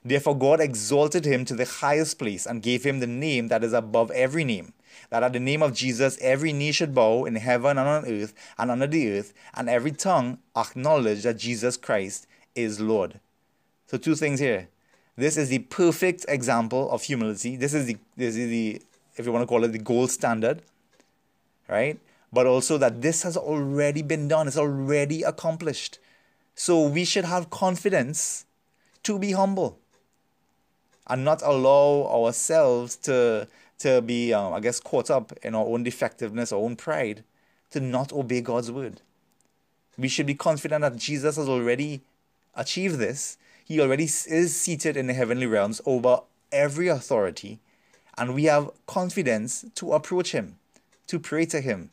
Therefore, 0.04 0.36
God 0.36 0.60
exalted 0.60 1.24
him 1.24 1.46
to 1.46 1.54
the 1.54 1.66
highest 1.66 2.18
place 2.18 2.48
and 2.48 2.64
gave 2.64 2.84
him 2.84 3.00
the 3.00 3.06
name 3.06 3.48
that 3.50 3.64
is 3.64 3.74
above 3.74 4.10
every 4.10 4.44
name, 4.44 4.74
that 5.12 5.22
at 5.22 5.34
the 5.34 5.40
name 5.40 5.62
of 5.62 5.76
Jesus 5.76 6.18
every 6.20 6.52
knee 6.52 6.72
should 6.72 6.96
bow 6.96 7.26
in 7.26 7.36
heaven 7.36 7.78
and 7.78 7.88
on 7.88 8.06
earth 8.08 8.34
and 8.58 8.72
under 8.72 8.88
the 8.88 9.12
earth, 9.12 9.34
and 9.54 9.70
every 9.70 9.92
tongue 9.92 10.40
acknowledge 10.58 11.22
that 11.22 11.38
Jesus 11.38 11.78
Christ 11.78 12.26
is 12.56 12.82
Lord. 12.82 13.20
So, 13.86 14.00
two 14.00 14.16
things 14.16 14.40
here. 14.40 14.68
This 15.16 15.38
is 15.38 15.50
the 15.50 15.60
perfect 15.60 16.26
example 16.28 16.90
of 16.90 17.04
humility. 17.04 17.56
This 17.56 17.76
is 17.76 17.86
the, 17.86 17.98
this 18.18 18.36
is 18.36 18.50
the 18.50 18.82
if 19.16 19.28
you 19.28 19.32
want 19.32 19.44
to 19.44 19.48
call 19.48 19.64
it 19.64 19.68
the 19.68 19.78
gold 19.78 20.10
standard, 20.10 20.64
right? 21.70 22.00
But 22.34 22.46
also 22.46 22.78
that 22.78 23.02
this 23.02 23.24
has 23.24 23.36
already 23.36 24.02
been 24.02 24.28
done, 24.28 24.48
it's 24.48 24.58
already 24.58 25.24
accomplished. 25.24 26.00
So 26.56 26.88
we 26.88 27.06
should 27.06 27.26
have 27.26 27.50
confidence 27.50 28.46
to 29.04 29.20
be 29.20 29.32
humble 29.32 29.80
and 31.08 31.26
not 31.26 31.42
allow 31.42 32.08
ourselves 32.10 32.96
to, 32.96 33.48
to 33.80 34.02
be, 34.02 34.34
um, 34.34 34.54
I 34.54 34.60
guess, 34.60 34.80
caught 34.80 35.10
up 35.10 35.34
in 35.44 35.56
our 35.56 35.66
own 35.66 35.84
defectiveness, 35.84 36.52
our 36.52 36.60
own 36.60 36.76
pride, 36.76 37.24
to 37.72 37.80
not 37.80 38.14
obey 38.14 38.42
God's 38.42 38.72
word. 38.72 39.02
We 39.98 40.08
should 40.08 40.26
be 40.26 40.36
confident 40.36 40.82
that 40.82 40.96
Jesus 40.96 41.36
has 41.36 41.50
already 41.50 42.02
achieved 42.56 42.98
this. 42.98 43.38
He 43.66 43.80
already 43.82 44.06
is 44.06 44.56
seated 44.56 44.96
in 44.96 45.08
the 45.08 45.14
heavenly 45.14 45.48
realms 45.48 45.82
over 45.86 46.22
every 46.52 46.88
authority, 46.88 47.60
and 48.18 48.36
we 48.36 48.46
have 48.46 48.72
confidence 48.88 49.66
to 49.76 49.94
approach 49.94 50.32
Him, 50.32 50.58
to 51.08 51.20
pray 51.20 51.46
to 51.46 51.62
Him, 51.62 51.90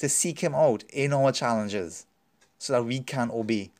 to 0.00 0.08
seek 0.08 0.40
Him 0.40 0.54
out 0.54 0.84
in 0.92 1.12
our 1.12 1.30
challenges 1.32 2.06
so 2.58 2.72
that 2.72 2.84
we 2.84 3.00
can 3.00 3.30
obey 3.30 3.70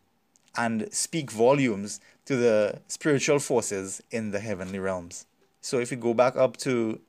and 0.57 0.93
speak 0.93 1.31
volumes 1.31 2.01
to 2.25 2.37
the 2.37 2.81
spiritual 2.89 3.39
forces 3.39 4.03
in 4.11 4.31
the 4.31 4.41
heavenly 4.41 4.79
realms. 4.79 5.27
So 5.61 5.79
if 5.79 5.91
we 5.91 5.97
go 5.97 6.15
back 6.15 6.37
up 6.37 6.57
to 6.59 7.01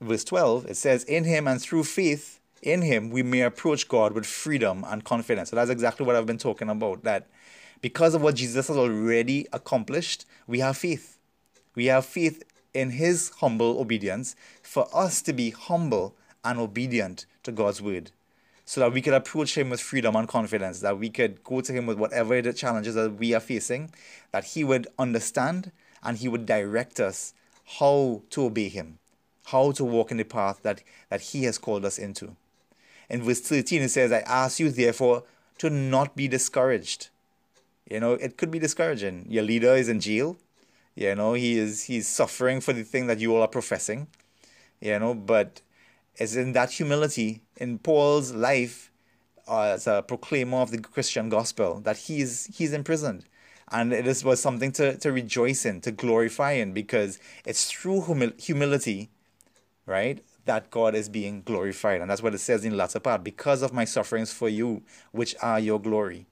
verse 0.00 0.24
12, 0.24 0.66
it 0.66 0.76
says, 0.76 1.04
In 1.04 1.24
Him 1.24 1.46
and 1.46 1.60
through 1.60 1.84
faith 1.84 2.40
in 2.62 2.82
Him, 2.82 3.10
we 3.10 3.22
may 3.22 3.42
approach 3.42 3.88
God 3.88 4.12
with 4.12 4.26
freedom 4.26 4.84
and 4.86 5.04
confidence. 5.04 5.50
So 5.50 5.56
that's 5.56 5.70
exactly 5.70 6.06
what 6.06 6.16
I've 6.16 6.26
been 6.26 6.38
talking 6.38 6.68
about. 6.68 7.04
That 7.04 7.26
because 7.80 8.14
of 8.14 8.22
what 8.22 8.36
Jesus 8.36 8.68
has 8.68 8.76
already 8.76 9.46
accomplished, 9.52 10.24
we 10.46 10.60
have 10.60 10.76
faith. 10.76 11.18
We 11.74 11.86
have 11.86 12.06
faith 12.06 12.42
in 12.74 12.90
His 12.90 13.30
humble 13.40 13.80
obedience 13.80 14.36
for 14.62 14.88
us 14.94 15.22
to 15.22 15.32
be 15.32 15.50
humble 15.50 16.14
and 16.44 16.58
obedient 16.58 17.26
to 17.42 17.52
God's 17.52 17.82
word. 17.82 18.10
So 18.64 18.80
that 18.80 18.92
we 18.92 19.02
could 19.02 19.14
approach 19.14 19.56
Him 19.56 19.70
with 19.70 19.80
freedom 19.80 20.16
and 20.16 20.28
confidence, 20.28 20.80
that 20.80 20.98
we 20.98 21.10
could 21.10 21.42
go 21.44 21.60
to 21.60 21.72
Him 21.72 21.86
with 21.86 21.98
whatever 21.98 22.40
the 22.40 22.52
challenges 22.52 22.94
that 22.94 23.14
we 23.14 23.34
are 23.34 23.40
facing, 23.40 23.90
that 24.30 24.44
He 24.44 24.64
would 24.64 24.86
understand 24.98 25.72
and 26.02 26.18
He 26.18 26.28
would 26.28 26.46
direct 26.46 27.00
us 27.00 27.34
how 27.78 28.22
to 28.30 28.44
obey 28.44 28.68
Him, 28.68 28.98
how 29.46 29.72
to 29.72 29.84
walk 29.84 30.10
in 30.10 30.16
the 30.16 30.24
path 30.24 30.60
that, 30.62 30.82
that 31.08 31.20
He 31.20 31.44
has 31.44 31.58
called 31.58 31.84
us 31.84 31.98
into. 31.98 32.36
In 33.08 33.22
verse 33.22 33.40
13, 33.40 33.82
it 33.82 33.90
says, 33.90 34.12
I 34.12 34.20
ask 34.20 34.58
you, 34.58 34.70
therefore, 34.70 35.24
to 35.58 35.68
not 35.68 36.16
be 36.16 36.28
discouraged. 36.28 37.10
You 37.88 38.00
know, 38.00 38.14
it 38.14 38.36
could 38.36 38.50
be 38.50 38.58
discouraging. 38.58 39.26
Your 39.28 39.42
leader 39.42 39.74
is 39.74 39.88
in 39.88 40.00
jail. 40.00 40.36
You 40.94 41.14
know, 41.14 41.34
he 41.34 41.58
is 41.58 41.84
he's 41.84 42.08
suffering 42.08 42.60
for 42.60 42.72
the 42.72 42.84
thing 42.84 43.06
that 43.06 43.18
you 43.18 43.34
all 43.34 43.42
are 43.42 43.48
professing. 43.48 44.06
You 44.80 44.98
know, 44.98 45.14
but 45.14 45.60
it's 46.16 46.36
in 46.36 46.52
that 46.52 46.70
humility 46.70 47.42
in 47.56 47.78
Paul's 47.78 48.32
life 48.32 48.90
uh, 49.48 49.62
as 49.62 49.86
a 49.86 50.02
proclaimer 50.06 50.58
of 50.58 50.70
the 50.70 50.78
Christian 50.78 51.28
gospel 51.28 51.80
that 51.80 51.96
he's 51.96 52.46
he's 52.56 52.72
imprisoned. 52.72 53.24
And 53.70 53.92
it 53.94 54.06
is, 54.06 54.22
was 54.22 54.40
something 54.40 54.70
to, 54.72 54.98
to 54.98 55.12
rejoice 55.12 55.64
in, 55.64 55.80
to 55.80 55.90
glorify 55.92 56.52
in, 56.52 56.74
because 56.74 57.18
it's 57.46 57.70
through 57.70 58.02
humil- 58.02 58.38
humility, 58.38 59.08
right, 59.86 60.22
that 60.44 60.70
God 60.70 60.94
is 60.94 61.08
being 61.08 61.40
glorified. 61.40 62.02
And 62.02 62.10
that's 62.10 62.22
what 62.22 62.34
it 62.34 62.38
says 62.38 62.66
in 62.66 62.72
the 62.72 62.76
latter 62.76 63.00
part 63.00 63.24
because 63.24 63.62
of 63.62 63.72
my 63.72 63.86
sufferings 63.86 64.30
for 64.30 64.50
you, 64.50 64.82
which 65.12 65.34
are 65.40 65.58
your 65.58 65.80
glory 65.80 66.26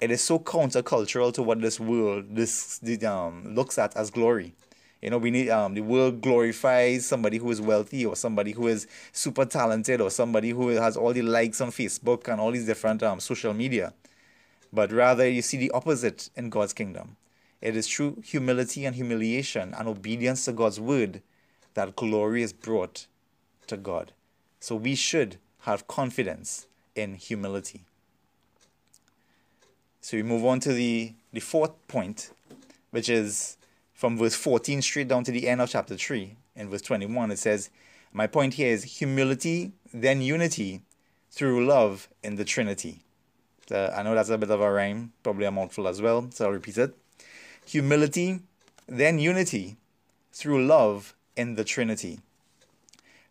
it 0.00 0.10
is 0.10 0.22
so 0.22 0.38
countercultural 0.38 1.32
to 1.34 1.42
what 1.42 1.60
this 1.60 1.80
world 1.80 2.24
this 2.30 2.80
um 3.04 3.54
looks 3.54 3.78
at 3.78 3.96
as 3.96 4.10
glory. 4.10 4.54
You 5.02 5.10
know, 5.10 5.18
we 5.18 5.30
need 5.30 5.48
um 5.50 5.74
the 5.74 5.80
world 5.80 6.20
glorifies 6.20 7.06
somebody 7.06 7.38
who 7.38 7.50
is 7.50 7.60
wealthy 7.60 8.04
or 8.04 8.16
somebody 8.16 8.52
who 8.52 8.66
is 8.66 8.86
super 9.12 9.44
talented 9.44 10.00
or 10.00 10.10
somebody 10.10 10.50
who 10.50 10.68
has 10.68 10.96
all 10.96 11.12
the 11.12 11.22
likes 11.22 11.60
on 11.60 11.70
Facebook 11.70 12.28
and 12.28 12.40
all 12.40 12.50
these 12.50 12.66
different 12.66 13.02
um 13.02 13.20
social 13.20 13.54
media. 13.54 13.92
But 14.72 14.92
rather 14.92 15.28
you 15.28 15.42
see 15.42 15.56
the 15.56 15.70
opposite 15.70 16.30
in 16.36 16.50
God's 16.50 16.72
kingdom. 16.72 17.16
It 17.60 17.76
is 17.76 17.88
through 17.88 18.22
humility 18.24 18.84
and 18.84 18.94
humiliation 18.94 19.74
and 19.76 19.88
obedience 19.88 20.44
to 20.44 20.52
God's 20.52 20.78
word 20.78 21.22
that 21.74 21.96
glory 21.96 22.42
is 22.42 22.52
brought 22.52 23.06
to 23.66 23.76
God. 23.76 24.12
So 24.60 24.76
we 24.76 24.94
should 24.94 25.36
have 25.60 25.86
confidence 25.86 26.66
in 26.94 27.14
humility. 27.14 27.82
So 30.00 30.16
we 30.16 30.22
move 30.22 30.44
on 30.44 30.60
to 30.60 30.72
the, 30.72 31.12
the 31.32 31.40
fourth 31.40 31.72
point, 31.88 32.30
which 32.90 33.08
is 33.08 33.56
from 33.98 34.16
verse 34.16 34.36
14 34.36 34.80
straight 34.80 35.08
down 35.08 35.24
to 35.24 35.32
the 35.32 35.48
end 35.48 35.60
of 35.60 35.68
chapter 35.68 35.96
3. 35.96 36.36
In 36.54 36.70
verse 36.70 36.82
21, 36.82 37.32
it 37.32 37.38
says, 37.40 37.68
My 38.12 38.28
point 38.28 38.54
here 38.54 38.72
is 38.72 38.84
humility, 38.84 39.72
then 39.92 40.22
unity 40.22 40.82
through 41.32 41.66
love 41.66 42.08
in 42.22 42.36
the 42.36 42.44
Trinity. 42.44 43.02
Uh, 43.68 43.88
I 43.88 44.04
know 44.04 44.14
that's 44.14 44.28
a 44.28 44.38
bit 44.38 44.52
of 44.52 44.60
a 44.60 44.70
rhyme, 44.70 45.12
probably 45.24 45.46
a 45.46 45.50
mouthful 45.50 45.88
as 45.88 46.00
well, 46.00 46.28
so 46.30 46.44
I'll 46.44 46.52
repeat 46.52 46.78
it. 46.78 46.94
Humility, 47.66 48.38
then 48.86 49.18
unity 49.18 49.76
through 50.32 50.64
love 50.64 51.16
in 51.34 51.56
the 51.56 51.64
Trinity. 51.64 52.20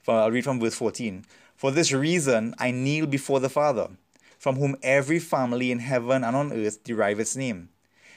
for, 0.02 0.16
I'll 0.16 0.32
read 0.32 0.44
from 0.44 0.60
verse 0.60 0.76
14. 0.76 1.24
For 1.56 1.72
this 1.72 1.94
reason 1.94 2.54
I 2.60 2.72
kneel 2.72 3.06
before 3.06 3.40
the 3.40 3.48
Father 3.48 3.92
from 4.38 4.58
whom 4.58 4.76
every 4.84 5.20
family 5.20 5.72
in 5.72 5.80
heaven 5.80 6.26
and 6.26 6.36
on 6.36 6.52
earth 6.52 6.84
derive 6.84 7.22
its 7.22 7.38
name. 7.38 7.70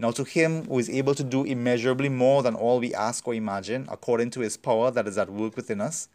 Now, 0.00 0.12
to 0.12 0.22
him 0.22 0.64
who 0.66 0.78
is 0.78 0.88
able 0.88 1.14
to 1.16 1.24
do 1.24 1.42
immeasurably 1.42 2.08
more 2.08 2.44
than 2.44 2.54
all 2.54 2.78
we 2.78 2.94
ask 2.94 3.26
or 3.26 3.34
imagine, 3.34 3.88
according 3.90 4.30
to 4.30 4.40
his 4.40 4.56
power 4.56 4.92
that 4.92 5.08
is 5.08 5.18
at 5.18 5.28
work 5.28 5.56
within 5.56 5.80
us, 5.80 6.08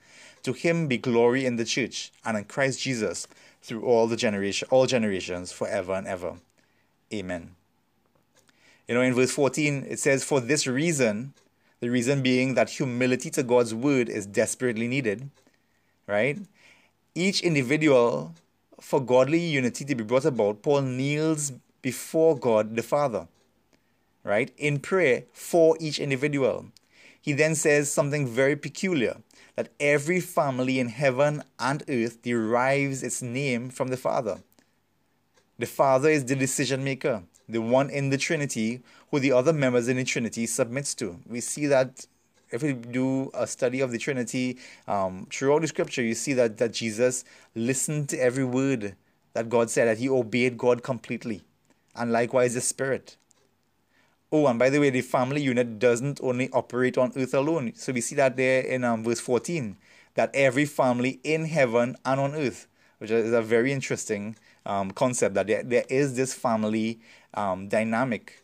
to 0.44 0.54
him 0.54 0.88
be 0.88 0.98
glory 0.98 1.46
in 1.46 1.58
the 1.58 1.66
church 1.66 2.12
and 2.24 2.38
in 2.38 2.46
Christ 2.46 2.80
Jesus 2.80 3.28
through 3.62 3.84
all 3.84 4.08
the 4.08 4.16
generation, 4.16 4.70
all 4.72 4.86
generations, 4.86 5.52
forever 5.52 5.94
and 5.94 6.08
ever. 6.08 6.36
Amen. 7.14 7.56
You 8.88 8.96
know, 8.96 9.02
in 9.02 9.14
verse 9.14 9.32
14, 9.32 9.86
it 9.90 10.00
says, 10.00 10.24
For 10.24 10.40
this 10.40 10.66
reason, 10.66 11.34
the 11.82 11.90
reason 11.90 12.22
being 12.22 12.54
that 12.54 12.70
humility 12.70 13.30
to 13.32 13.44
God's 13.44 13.74
word 13.74 14.08
is 14.08 14.26
desperately 14.26 14.88
needed, 14.88 15.30
right? 16.08 16.38
Each 17.16 17.42
individual, 17.42 18.34
for 18.80 19.02
godly 19.02 19.40
unity 19.40 19.84
to 19.84 19.96
be 19.96 20.04
brought 20.06 20.26
about, 20.26 20.62
Paul 20.62 20.82
kneels 20.84 21.52
before 21.82 22.38
God 22.38 22.78
the 22.78 22.84
Father 22.84 23.28
right, 24.24 24.52
in 24.58 24.80
prayer 24.80 25.24
for 25.32 25.78
each 25.80 26.00
individual. 26.00 26.68
He 27.22 27.34
then 27.34 27.56
says 27.56 27.92
something 27.92 28.28
very 28.28 28.56
peculiar 28.56 29.18
that 29.56 29.70
every 29.80 30.20
family 30.20 30.80
in 30.80 30.90
heaven 30.90 31.44
and 31.60 31.84
earth 31.88 32.22
derives 32.22 33.04
its 33.04 33.22
name 33.22 33.70
from 33.70 33.90
the 33.90 33.98
Father. 33.98 34.40
The 35.60 35.66
Father 35.68 36.10
is 36.10 36.26
the 36.26 36.36
decision 36.36 36.84
maker, 36.84 37.24
the 37.48 37.62
one 37.62 37.90
in 37.90 38.10
the 38.10 38.18
Trinity 38.18 38.82
who 39.12 39.20
the 39.20 39.32
other 39.32 39.54
members 39.54 39.88
in 39.88 39.98
the 39.98 40.04
Trinity 40.04 40.48
submits 40.48 40.96
to. 40.96 41.20
We 41.28 41.40
see 41.40 41.68
that 41.68 42.08
if 42.52 42.62
we 42.62 42.74
do 42.74 43.32
a 43.34 43.48
study 43.48 43.80
of 43.82 43.92
the 43.92 43.98
Trinity 43.98 44.58
um, 44.88 45.28
throughout 45.32 45.62
the 45.62 45.68
scripture, 45.68 46.02
you 46.02 46.16
see 46.16 46.34
that, 46.34 46.58
that 46.58 46.74
Jesus 46.74 47.24
listened 47.56 48.10
to 48.10 48.18
every 48.18 48.44
word 48.44 48.96
that 49.34 49.50
God 49.50 49.70
said, 49.70 49.88
that 49.88 49.98
he 49.98 50.10
obeyed 50.10 50.58
God 50.58 50.84
completely. 50.84 51.44
And 51.96 52.12
likewise 52.12 52.54
the 52.54 52.62
Spirit. 52.62 53.18
Oh, 54.36 54.48
and 54.48 54.58
by 54.58 54.72
the 54.72 54.80
way, 54.80 54.90
the 54.90 55.02
family 55.02 55.44
unit 55.44 55.78
doesn't 55.78 56.20
only 56.24 56.50
operate 56.50 56.98
on 56.98 57.12
earth 57.16 57.36
alone. 57.36 57.74
So 57.76 57.94
we 57.94 58.02
see 58.02 58.16
that 58.16 58.36
there 58.36 58.64
in 58.64 58.84
um, 58.84 59.04
verse 59.04 59.20
14, 59.20 59.78
that 60.16 60.32
every 60.34 60.66
family 60.66 61.20
in 61.24 61.46
heaven 61.46 61.96
and 62.04 62.20
on 62.20 62.34
earth, 62.34 62.66
which 62.98 63.12
is 63.12 63.32
a 63.32 63.44
very 63.44 63.72
interesting 63.72 64.36
um, 64.66 64.90
concept, 64.90 65.36
that 65.36 65.46
there, 65.46 65.62
there 65.62 65.86
is 65.88 66.16
this 66.16 66.34
family 66.34 67.00
um, 67.36 67.68
dynamic 67.68 68.44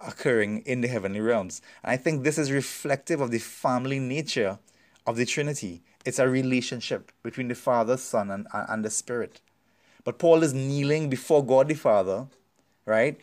occurring 0.00 0.62
in 0.64 0.80
the 0.80 0.88
heavenly 0.88 1.20
realms. 1.20 1.60
And 1.84 1.90
I 1.90 1.98
think 1.98 2.24
this 2.24 2.38
is 2.38 2.50
reflective 2.50 3.20
of 3.20 3.30
the 3.30 3.38
family 3.38 3.98
nature 3.98 4.58
of 5.06 5.16
the 5.16 5.26
Trinity. 5.26 5.82
It's 6.06 6.18
a 6.18 6.26
relationship 6.26 7.12
between 7.22 7.48
the 7.48 7.54
Father, 7.54 7.98
Son, 7.98 8.30
and, 8.30 8.46
and 8.54 8.82
the 8.82 8.88
Spirit. 8.90 9.42
But 10.04 10.18
Paul 10.18 10.42
is 10.42 10.54
kneeling 10.54 11.10
before 11.10 11.44
God 11.44 11.68
the 11.68 11.74
Father, 11.74 12.28
right, 12.86 13.20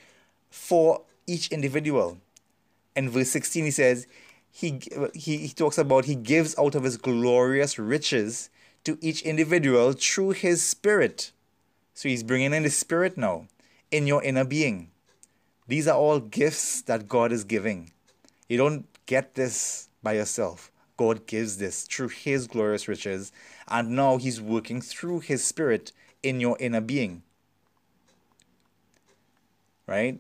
for 0.52 1.02
each 1.28 1.50
individual. 1.50 2.18
In 2.96 3.10
verse 3.10 3.30
16, 3.30 3.66
he 3.66 3.72
says, 3.72 4.08
he, 4.52 4.82
he, 5.14 5.38
he 5.38 5.50
talks 5.50 5.78
about 5.78 6.06
he 6.06 6.16
gives 6.16 6.58
out 6.58 6.76
of 6.76 6.84
his 6.84 6.96
glorious 6.96 7.78
riches 7.78 8.50
to 8.86 8.98
each 9.02 9.22
individual 9.24 9.92
through 9.94 10.32
his 10.32 10.64
spirit. 10.64 11.32
So 11.94 12.08
he's 12.08 12.24
bringing 12.24 12.54
in 12.54 12.64
the 12.64 12.70
spirit 12.70 13.18
now 13.18 13.48
in 13.92 14.08
your 14.08 14.24
inner 14.24 14.46
being. 14.46 14.92
These 15.68 15.88
are 15.88 15.98
all 15.98 16.20
gifts 16.20 16.82
that 16.84 17.08
God 17.08 17.32
is 17.32 17.44
giving. 17.44 17.92
You 18.48 18.58
don't 18.58 18.86
get 19.06 19.36
this 19.36 19.90
by 20.04 20.14
yourself. 20.14 20.72
God 20.98 21.26
gives 21.28 21.58
this 21.58 21.84
through 21.84 22.10
his 22.10 22.48
glorious 22.48 22.88
riches, 22.88 23.32
and 23.68 23.96
now 23.96 24.18
he's 24.18 24.42
working 24.42 24.82
through 24.82 25.22
his 25.22 25.44
spirit 25.44 25.92
in 26.24 26.40
your 26.40 26.56
inner 26.60 26.82
being. 26.82 27.24
Right? 29.88 30.20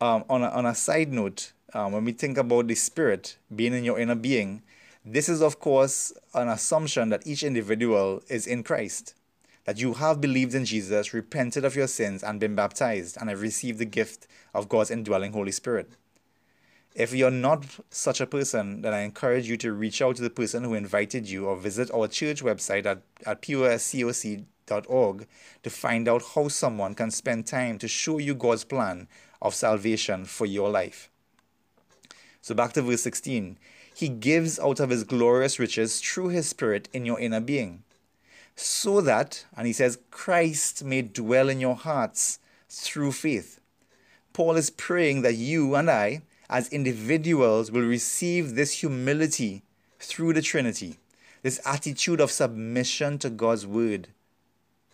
Um, 0.00 0.24
on, 0.28 0.42
a, 0.42 0.48
on 0.48 0.66
a 0.66 0.74
side 0.74 1.12
note, 1.12 1.52
um, 1.74 1.92
when 1.92 2.04
we 2.04 2.12
think 2.12 2.38
about 2.38 2.66
the 2.66 2.74
spirit 2.74 3.36
being 3.54 3.74
in 3.74 3.84
your 3.84 3.98
inner 3.98 4.14
being, 4.14 4.62
this 5.04 5.28
is, 5.28 5.42
of 5.42 5.58
course, 5.60 6.12
an 6.34 6.48
assumption 6.48 7.08
that 7.10 7.26
each 7.26 7.42
individual 7.42 8.22
is 8.28 8.46
in 8.46 8.62
Christ. 8.62 9.14
That 9.64 9.78
you 9.78 9.94
have 9.94 10.20
believed 10.20 10.54
in 10.54 10.64
Jesus, 10.64 11.12
repented 11.12 11.64
of 11.64 11.76
your 11.76 11.86
sins, 11.86 12.22
and 12.22 12.40
been 12.40 12.54
baptized, 12.54 13.16
and 13.20 13.28
have 13.28 13.42
received 13.42 13.78
the 13.78 13.84
gift 13.84 14.26
of 14.54 14.68
God's 14.68 14.90
indwelling 14.90 15.32
Holy 15.32 15.52
Spirit. 15.52 15.92
If 16.94 17.14
you're 17.14 17.30
not 17.30 17.64
such 17.90 18.20
a 18.20 18.26
person, 18.26 18.82
then 18.82 18.92
I 18.94 19.00
encourage 19.00 19.48
you 19.48 19.56
to 19.58 19.72
reach 19.72 20.02
out 20.02 20.16
to 20.16 20.22
the 20.22 20.30
person 20.30 20.64
who 20.64 20.74
invited 20.74 21.28
you 21.28 21.46
or 21.46 21.56
visit 21.56 21.90
our 21.92 22.08
church 22.08 22.42
website 22.42 22.86
at, 22.86 23.02
at 23.24 23.42
poscoc.org 23.42 25.26
to 25.62 25.70
find 25.70 26.08
out 26.08 26.22
how 26.34 26.48
someone 26.48 26.94
can 26.94 27.10
spend 27.10 27.46
time 27.46 27.78
to 27.78 27.88
show 27.88 28.18
you 28.18 28.34
God's 28.34 28.64
plan 28.64 29.06
of 29.40 29.54
salvation 29.54 30.24
for 30.24 30.46
your 30.46 30.70
life. 30.70 31.10
So 32.40 32.54
back 32.54 32.72
to 32.74 32.82
verse 32.82 33.02
16. 33.02 33.58
He 33.94 34.08
gives 34.08 34.58
out 34.58 34.80
of 34.80 34.90
his 34.90 35.04
glorious 35.04 35.58
riches 35.58 36.00
through 36.00 36.28
his 36.28 36.48
spirit 36.48 36.88
in 36.92 37.04
your 37.04 37.18
inner 37.18 37.40
being. 37.40 37.82
So 38.54 39.00
that, 39.00 39.44
and 39.56 39.66
he 39.66 39.72
says, 39.72 39.98
Christ 40.10 40.84
may 40.84 41.02
dwell 41.02 41.48
in 41.48 41.60
your 41.60 41.76
hearts 41.76 42.38
through 42.68 43.12
faith. 43.12 43.60
Paul 44.32 44.56
is 44.56 44.70
praying 44.70 45.22
that 45.22 45.34
you 45.34 45.74
and 45.74 45.90
I, 45.90 46.22
as 46.48 46.68
individuals, 46.68 47.70
will 47.70 47.82
receive 47.82 48.54
this 48.54 48.80
humility 48.80 49.62
through 49.98 50.32
the 50.32 50.42
Trinity, 50.42 50.98
this 51.42 51.60
attitude 51.66 52.20
of 52.20 52.30
submission 52.30 53.18
to 53.18 53.30
God's 53.30 53.66
word, 53.66 54.08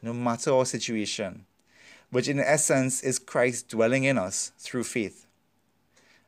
no 0.03 0.13
matter 0.13 0.53
our 0.53 0.67
situation, 0.67 1.47
which 2.15 2.29
in 2.29 2.39
essence 2.39 3.03
is 3.03 3.19
Christ 3.19 3.71
dwelling 3.71 4.05
in 4.05 4.19
us 4.19 4.53
through 4.57 4.85
faith. 4.85 5.27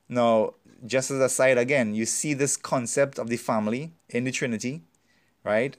Now, 0.09 0.55
just 0.85 1.13
as 1.13 1.21
a 1.21 1.29
side 1.29 1.59
again, 1.59 1.95
you 1.95 2.07
see 2.07 2.35
this 2.35 2.57
concept 2.57 3.21
of 3.21 3.29
the 3.29 3.37
family 3.37 3.93
in 4.09 4.25
the 4.25 4.33
Trinity, 4.33 4.83
right? 5.45 5.77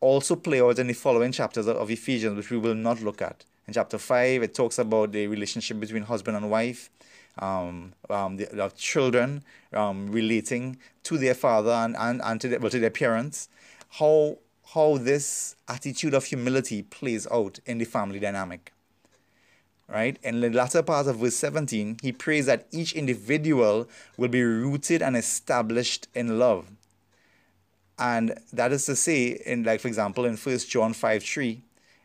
Also 0.00 0.34
play 0.34 0.60
out 0.60 0.80
in 0.80 0.88
the 0.88 0.94
following 0.94 1.30
chapters 1.30 1.68
of 1.68 1.88
Ephesians, 1.92 2.36
which 2.38 2.50
we 2.50 2.58
will 2.58 2.74
not 2.74 3.02
look 3.02 3.22
at. 3.22 3.44
In 3.68 3.74
chapter 3.74 3.98
5, 3.98 4.42
it 4.42 4.52
talks 4.52 4.80
about 4.80 5.12
the 5.12 5.28
relationship 5.28 5.78
between 5.78 6.02
husband 6.02 6.36
and 6.36 6.50
wife, 6.50 6.90
um, 7.38 7.92
um, 8.08 8.36
the, 8.36 8.46
the 8.46 8.68
children 8.76 9.44
um, 9.72 10.10
relating 10.10 10.76
to 11.04 11.18
their 11.18 11.34
father 11.34 11.70
and, 11.70 11.94
and, 11.96 12.20
and 12.24 12.40
to, 12.40 12.48
their, 12.48 12.58
well, 12.58 12.70
to 12.70 12.80
their 12.80 12.90
parents, 12.90 13.48
how, 13.90 14.38
how 14.74 14.98
this 14.98 15.54
attitude 15.68 16.14
of 16.14 16.24
humility 16.24 16.82
plays 16.82 17.28
out 17.30 17.60
in 17.64 17.78
the 17.78 17.84
family 17.84 18.18
dynamic. 18.18 18.72
Right? 19.90 20.18
In 20.22 20.40
the 20.40 20.50
latter 20.50 20.82
part 20.82 21.08
of 21.08 21.16
verse 21.16 21.34
17, 21.34 21.98
he 22.00 22.12
prays 22.12 22.46
that 22.46 22.66
each 22.70 22.92
individual 22.92 23.88
will 24.16 24.28
be 24.28 24.42
rooted 24.42 25.02
and 25.02 25.16
established 25.16 26.06
in 26.14 26.38
love. 26.38 26.70
And 27.98 28.38
that 28.52 28.72
is 28.72 28.86
to 28.86 28.94
say, 28.94 29.40
in 29.44 29.64
like 29.64 29.80
for 29.80 29.88
example, 29.88 30.24
in 30.24 30.36
1 30.36 30.58
John 30.58 30.92
5 30.92 31.22
3, 31.22 31.60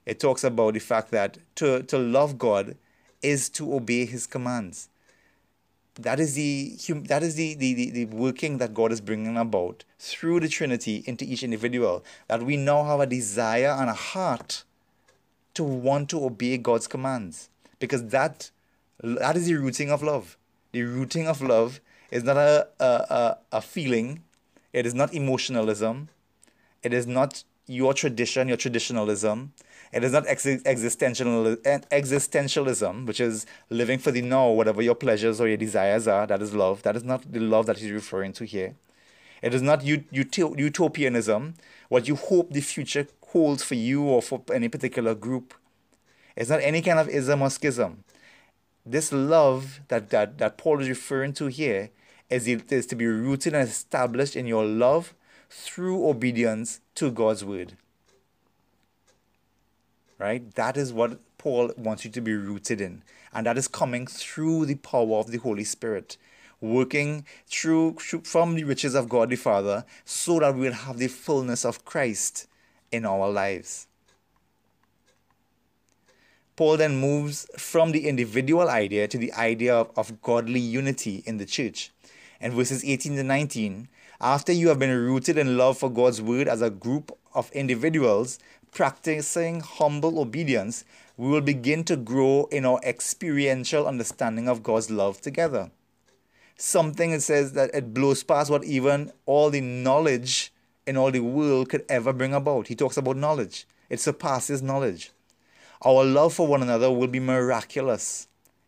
it 0.06 0.19
talks 0.19 0.43
about 0.43 0.74
the 0.74 0.80
fact 0.80 1.12
that 1.12 1.38
to, 1.56 1.84
to 1.84 1.98
love 1.98 2.38
God 2.38 2.76
is 3.21 3.50
to 3.50 3.74
obey 3.74 4.06
his 4.06 4.28
commands. 4.28 4.89
That 5.95 6.19
is 6.19 6.34
the 6.34 6.76
that 7.08 7.24
is 7.24 7.36
the, 7.36 7.54
the, 7.56 7.89
the 7.91 8.06
working 8.06 8.58
that 8.58 8.74
God 8.74 8.91
is 8.91 9.00
bringing 9.00 9.38
about 9.38 9.86
through 9.98 10.41
the 10.41 10.50
Trinity 10.50 11.04
into 11.08 11.24
each 11.24 11.41
individual. 11.41 12.04
That 12.28 12.43
we 12.43 12.58
now 12.58 12.84
have 12.84 13.00
a 13.00 13.06
desire 13.06 13.74
and 13.80 13.89
a 13.89 13.93
heart 13.93 14.63
to 15.54 15.63
want 15.63 16.10
to 16.10 16.26
obey 16.26 16.58
God's 16.58 16.88
commands. 16.88 17.50
Because 17.80 18.08
that 18.10 18.52
that 19.04 19.36
is 19.36 19.48
the 19.48 19.56
rooting 19.56 19.92
of 19.92 20.02
love. 20.02 20.38
The 20.72 20.84
rooting 20.84 21.28
of 21.28 21.42
love 21.42 21.82
is 22.12 22.24
not 22.24 22.38
a, 22.38 22.68
a, 22.80 22.86
a, 22.86 23.38
a 23.54 23.62
feeling, 23.62 24.24
it 24.74 24.86
is 24.86 24.94
not 24.94 25.14
emotionalism, 25.14 26.10
it 26.84 26.94
is 26.94 27.08
not 27.08 27.44
your 27.68 27.94
tradition, 27.94 28.48
your 28.48 28.58
traditionalism, 28.58 29.54
it 29.92 30.04
is 30.04 30.12
not 30.12 30.28
ex- 30.28 30.46
existential, 30.46 31.56
existentialism, 31.56 33.06
which 33.06 33.20
is 33.20 33.46
living 33.70 33.98
for 33.98 34.12
the 34.12 34.22
now, 34.22 34.50
whatever 34.50 34.82
your 34.82 34.96
pleasures 34.96 35.40
or 35.40 35.48
your 35.48 35.58
desires 35.58 36.08
are. 36.08 36.28
That 36.28 36.42
is 36.42 36.54
love. 36.54 36.84
That 36.84 36.96
is 36.96 37.04
not 37.04 37.32
the 37.32 37.40
love 37.40 37.66
that 37.68 37.78
he's 37.78 37.92
referring 37.92 38.34
to 38.34 38.46
here. 38.46 38.76
It 39.42 39.54
is 39.54 39.62
not 39.62 39.88
ut- 39.88 40.12
utopianism, 40.12 41.56
what 41.90 42.08
you 42.08 42.16
hope 42.16 42.52
the 42.52 42.62
future 42.62 43.08
holds 43.28 43.64
for 43.64 43.76
you 43.76 44.04
or 44.04 44.22
for 44.22 44.42
any 44.54 44.68
particular 44.68 45.16
group. 45.16 45.54
It's 46.36 46.50
not 46.50 46.62
any 46.62 46.82
kind 46.82 47.00
of 47.00 47.10
ism 47.10 47.41
or 47.41 47.50
schism. 47.50 48.04
This 48.86 49.12
love 49.12 49.80
that, 49.88 50.10
that, 50.10 50.38
that 50.38 50.58
Paul 50.58 50.80
is 50.82 50.89
referring 50.89 51.34
to 51.34 51.48
here 51.48 51.89
is, 52.30 52.48
is 52.48 52.86
to 52.88 52.95
be 52.95 53.08
rooted 53.08 53.54
and 53.54 53.67
established 53.67 54.36
in 54.36 54.45
your 54.45 54.65
love 54.65 55.13
through 55.50 56.08
obedience 56.08 56.82
to 56.95 57.12
God's 57.12 57.43
word 57.45 57.78
right? 60.17 60.54
That 60.56 60.78
is 60.78 60.93
what 60.93 61.19
Paul 61.38 61.71
wants 61.78 62.06
you 62.06 62.12
to 62.12 62.21
be 62.21 62.34
rooted 62.34 62.82
in. 62.82 63.04
And 63.34 63.45
that 63.45 63.58
is 63.58 63.67
coming 63.67 64.08
through 64.08 64.65
the 64.65 64.76
power 64.76 65.17
of 65.17 65.32
the 65.32 65.38
Holy 65.38 65.63
Spirit, 65.63 66.17
working 66.62 67.26
through, 67.48 67.95
through 68.00 68.21
from 68.21 68.56
the 68.56 68.63
riches 68.63 68.95
of 68.95 69.10
God 69.10 69.30
the 69.30 69.36
Father, 69.36 69.86
so 70.06 70.39
that 70.39 70.56
we'll 70.56 70.74
have 70.74 70.98
the 70.98 71.08
fullness 71.08 71.65
of 71.65 71.86
Christ 71.86 72.48
in 72.91 73.06
our 73.06 73.30
lives. 73.30 73.88
Paul 76.56 76.78
then 76.78 76.96
moves 76.96 77.48
from 77.58 77.91
the 77.91 78.08
individual 78.08 78.70
idea 78.70 79.08
to 79.10 79.18
the 79.18 79.34
idea 79.34 79.76
of, 79.76 79.91
of 79.98 80.22
godly 80.22 80.60
unity 80.60 81.22
in 81.26 81.38
the 81.38 81.46
church. 81.46 81.91
And 82.39 82.54
verses 82.54 82.84
18 82.86 83.18
to 83.18 83.24
19, 83.24 83.89
after 84.22 84.54
you 84.54 84.70
have 84.70 84.80
been 84.80 84.98
rooted 84.98 85.38
in 85.38 85.58
love 85.58 85.78
for 85.78 85.89
God's 85.89 86.22
word 86.22 86.48
as 86.48 86.62
a 86.62 86.70
group 86.70 87.12
of 87.34 87.52
individuals, 87.52 88.39
practicing 88.72 89.60
humble 89.60 90.20
obedience, 90.20 90.86
we 91.18 91.30
will 91.30 91.41
begin 91.41 91.84
to 91.86 91.98
grow 91.98 92.48
in 92.52 92.65
our 92.65 92.80
experiential 92.84 93.88
understanding 93.88 94.48
of 94.48 94.63
God's 94.63 94.89
love 94.89 95.20
together. 95.20 95.72
Something 96.58 97.12
that 97.12 97.22
says 97.22 97.54
that 97.54 97.74
it 97.74 97.94
blows 97.94 98.24
past 98.24 98.50
what 98.50 98.63
even 98.63 99.12
all 99.26 99.50
the 99.50 99.62
knowledge 99.62 100.54
in 100.88 100.96
all 100.96 101.12
the 101.12 101.20
world 101.20 101.70
could 101.70 101.84
ever 101.89 102.13
bring 102.13 102.34
about. 102.34 102.68
He 102.68 102.76
talks 102.76 102.96
about 102.96 103.18
knowledge, 103.18 103.65
it 103.89 104.00
surpasses 104.00 104.62
knowledge. 104.62 105.12
Our 105.84 106.04
love 106.04 106.34
for 106.34 106.48
one 106.48 106.62
another 106.62 106.92
will 106.92 107.08
be 107.08 107.20
miraculous 107.20 108.28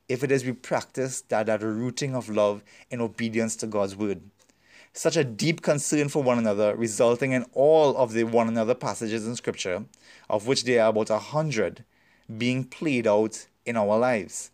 if 0.09 0.23
it 0.23 0.31
is 0.31 0.45
we 0.45 0.53
practice 0.53 1.21
that, 1.21 1.47
that 1.47 1.61
rooting 1.61 2.15
of 2.15 2.29
love 2.29 2.63
in 2.89 3.01
obedience 3.01 3.55
to 3.57 3.67
God's 3.67 3.95
word 3.95 4.21
such 4.97 5.15
a 5.15 5.23
deep 5.23 5.61
concern 5.61 6.09
for 6.09 6.23
one 6.23 6.37
another, 6.37 6.75
resulting 6.75 7.31
in 7.31 7.45
all 7.53 7.95
of 7.97 8.13
the 8.13 8.23
one 8.23 8.47
another 8.47 8.73
passages 8.73 9.27
in 9.27 9.35
Scripture, 9.35 9.85
of 10.29 10.47
which 10.47 10.63
there 10.63 10.83
are 10.83 10.89
about 10.89 11.09
a 11.09 11.19
hundred, 11.19 11.83
being 12.37 12.63
played 12.63 13.07
out 13.07 13.47
in 13.65 13.77
our 13.77 13.97
lives. 13.97 14.51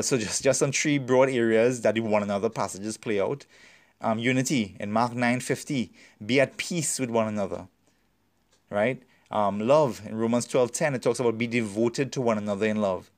So 0.00 0.16
just, 0.16 0.44
just 0.44 0.60
some 0.60 0.70
three 0.70 0.98
broad 0.98 1.28
areas 1.28 1.80
that 1.82 1.96
the 1.96 2.00
one 2.00 2.22
another 2.22 2.48
passages 2.48 2.96
play 2.96 3.20
out. 3.20 3.44
Um, 4.00 4.18
unity 4.18 4.76
in 4.78 4.92
Mark 4.92 5.12
9:50, 5.12 5.90
be 6.24 6.40
at 6.40 6.56
peace 6.56 6.98
with 7.00 7.10
one 7.10 7.26
another. 7.26 7.66
Right? 8.70 9.02
Um, 9.30 9.60
love 9.60 10.02
in 10.06 10.16
Romans 10.16 10.46
12:10, 10.46 10.94
it 10.94 11.02
talks 11.02 11.20
about 11.20 11.38
be 11.38 11.46
devoted 11.46 12.12
to 12.12 12.20
one 12.20 12.36
another 12.36 12.66
in 12.66 12.80
love. 12.80 13.10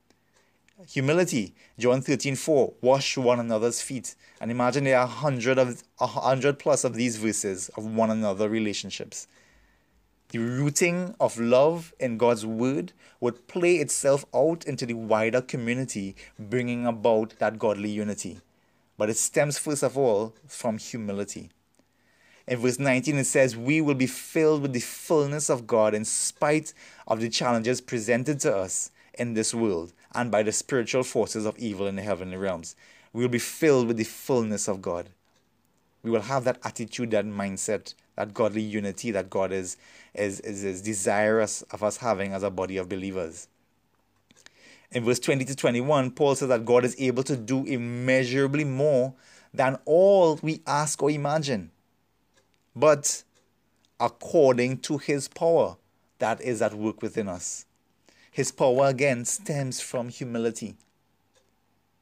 Humility, 0.89 1.55
John 1.79 2.01
13, 2.01 2.35
4, 2.35 2.73
wash 2.81 3.17
one 3.17 3.39
another's 3.39 3.81
feet. 3.81 4.15
And 4.41 4.51
imagine 4.51 4.83
there 4.83 4.99
are 4.99 5.05
a 5.05 5.07
hundred 5.07 5.57
of 5.57 5.81
a 5.99 6.07
hundred 6.07 6.59
plus 6.59 6.83
of 6.83 6.93
these 6.93 7.17
verses 7.17 7.69
of 7.77 7.85
one 7.85 8.11
another 8.11 8.49
relationships. 8.49 9.27
The 10.29 10.39
rooting 10.39 11.15
of 11.19 11.39
love 11.39 11.93
in 11.99 12.17
God's 12.17 12.45
word 12.45 12.91
would 13.19 13.47
play 13.47 13.75
itself 13.75 14.25
out 14.35 14.65
into 14.65 14.85
the 14.85 14.95
wider 14.95 15.41
community, 15.41 16.15
bringing 16.37 16.85
about 16.85 17.35
that 17.39 17.59
godly 17.59 17.89
unity. 17.89 18.41
But 18.97 19.09
it 19.09 19.17
stems 19.17 19.57
first 19.57 19.83
of 19.83 19.97
all 19.97 20.35
from 20.47 20.77
humility. 20.77 21.49
In 22.47 22.59
verse 22.59 22.77
19, 22.77 23.17
it 23.17 23.25
says, 23.25 23.55
We 23.55 23.79
will 23.79 23.95
be 23.95 24.07
filled 24.07 24.61
with 24.61 24.73
the 24.73 24.81
fullness 24.81 25.49
of 25.49 25.65
God 25.65 25.93
in 25.93 26.03
spite 26.03 26.73
of 27.07 27.21
the 27.21 27.29
challenges 27.29 27.79
presented 27.79 28.39
to 28.41 28.55
us 28.55 28.91
in 29.13 29.33
this 29.33 29.53
world 29.53 29.93
and 30.13 30.29
by 30.29 30.43
the 30.43 30.51
spiritual 30.51 31.03
forces 31.03 31.45
of 31.45 31.57
evil 31.57 31.87
in 31.87 31.95
the 31.95 32.01
heavenly 32.01 32.37
realms. 32.37 32.75
We 33.13 33.21
will 33.21 33.29
be 33.29 33.39
filled 33.39 33.87
with 33.87 33.97
the 33.97 34.03
fullness 34.03 34.67
of 34.67 34.81
God. 34.81 35.09
We 36.03 36.11
will 36.11 36.21
have 36.21 36.43
that 36.43 36.59
attitude, 36.63 37.11
that 37.11 37.25
mindset, 37.25 37.93
that 38.15 38.33
godly 38.33 38.61
unity 38.61 39.11
that 39.11 39.29
God 39.29 39.51
is, 39.51 39.77
is, 40.13 40.39
is, 40.41 40.63
is 40.63 40.81
desirous 40.81 41.61
of 41.63 41.81
us 41.81 41.97
having 41.97 42.33
as 42.33 42.43
a 42.43 42.49
body 42.49 42.77
of 42.77 42.89
believers. 42.89 43.47
In 44.91 45.05
verse 45.05 45.19
20 45.19 45.45
to 45.45 45.55
21, 45.55 46.11
Paul 46.11 46.35
says 46.35 46.49
that 46.49 46.65
God 46.65 46.83
is 46.83 46.95
able 46.99 47.23
to 47.23 47.37
do 47.37 47.65
immeasurably 47.65 48.63
more 48.63 49.13
than 49.53 49.77
all 49.85 50.39
we 50.41 50.61
ask 50.67 51.01
or 51.01 51.09
imagine, 51.09 51.71
but 52.75 53.23
according 53.99 54.77
to 54.79 54.97
his 54.97 55.27
power 55.27 55.77
that 56.19 56.41
is 56.41 56.61
at 56.61 56.73
work 56.73 57.01
within 57.01 57.27
us. 57.27 57.65
His 58.31 58.51
power 58.51 58.87
again 58.87 59.25
stems 59.25 59.81
from 59.81 60.09
humility. 60.09 60.75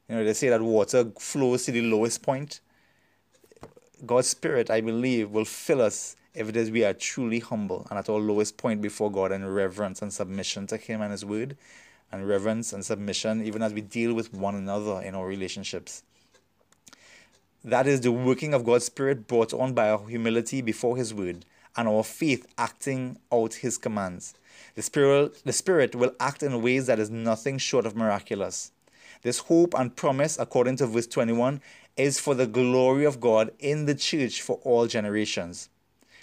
You 0.08 0.16
know, 0.16 0.24
they 0.24 0.34
say 0.34 0.50
that 0.50 0.62
water 0.62 1.12
flows 1.20 1.66
to 1.66 1.72
the 1.72 1.82
lowest 1.82 2.22
point. 2.22 2.60
God's 4.06 4.28
Spirit, 4.28 4.70
I 4.70 4.82
believe, 4.82 5.32
will 5.32 5.46
fill 5.46 5.82
us 5.82 6.16
if 6.34 6.50
it 6.50 6.56
is 6.56 6.72
we 6.72 6.84
are 6.84 6.94
truly 6.94 7.40
humble 7.40 7.86
and 7.90 8.00
at 8.00 8.10
our 8.10 8.20
lowest 8.20 8.58
point 8.58 8.82
before 8.82 9.12
God 9.12 9.32
in 9.32 9.46
reverence 9.46 10.02
and 10.02 10.14
submission 10.14 10.68
to 10.68 10.78
Him 10.78 11.02
and 11.02 11.12
His 11.12 11.26
Word, 11.26 11.58
and 12.12 12.28
reverence 12.28 12.74
and 12.74 12.86
submission 12.86 13.46
even 13.46 13.62
as 13.62 13.74
we 13.74 13.82
deal 13.82 14.14
with 14.14 14.34
one 14.34 14.56
another 14.56 15.02
in 15.02 15.16
our 15.16 15.26
relationships. 15.26 16.04
That 17.64 17.86
is 17.86 18.02
the 18.02 18.12
working 18.12 18.54
of 18.54 18.66
God's 18.66 18.86
Spirit 18.86 19.28
brought 19.28 19.54
on 19.54 19.74
by 19.74 19.90
our 19.90 20.08
humility 20.08 20.62
before 20.62 20.98
His 20.98 21.14
Word 21.14 21.46
and 21.78 21.88
our 21.88 22.04
faith 22.04 22.48
acting 22.58 23.20
out 23.32 23.54
His 23.56 23.78
commands. 23.78 24.34
The 24.76 24.82
Spirit, 24.82 25.44
the 25.46 25.54
Spirit 25.54 25.94
will 25.94 26.14
act 26.20 26.42
in 26.42 26.62
ways 26.62 26.88
that 26.88 27.00
is 27.00 27.12
nothing 27.12 27.60
short 27.60 27.86
of 27.86 27.96
miraculous. 27.96 28.72
This 29.22 29.40
hope 29.40 29.76
and 29.78 29.96
promise, 29.96 30.40
according 30.40 30.78
to 30.78 30.88
verse 30.88 31.06
21, 31.06 31.62
is 31.98 32.20
for 32.20 32.34
the 32.34 32.48
glory 32.48 33.06
of 33.06 33.22
God 33.22 33.52
in 33.60 33.86
the 33.86 33.94
church 33.94 34.42
for 34.42 34.60
all 34.64 34.88
generations. 34.88 35.70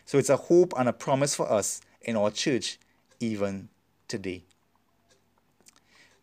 So 0.04 0.18
it's 0.18 0.30
a 0.30 0.36
hope 0.36 0.72
and 0.76 0.88
a 0.88 0.92
promise 0.92 1.36
for 1.36 1.50
us 1.50 1.80
in 2.02 2.16
our 2.16 2.32
church 2.32 2.78
even 3.20 3.68
today. 4.08 4.42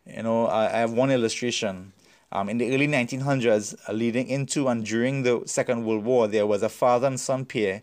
You 0.06 0.22
know, 0.22 0.46
I, 0.46 0.66
I 0.66 0.78
have 0.78 0.92
one 0.92 1.10
illustration. 1.10 1.92
Um, 2.36 2.50
in 2.50 2.58
the 2.58 2.74
early 2.74 2.86
1900s, 2.86 3.74
uh, 3.88 3.92
leading 3.94 4.28
into 4.28 4.68
and 4.68 4.84
during 4.84 5.22
the 5.22 5.40
Second 5.46 5.86
World 5.86 6.04
War, 6.04 6.28
there 6.28 6.46
was 6.46 6.62
a 6.62 6.68
father 6.68 7.06
and 7.06 7.18
son 7.18 7.46
pair, 7.46 7.80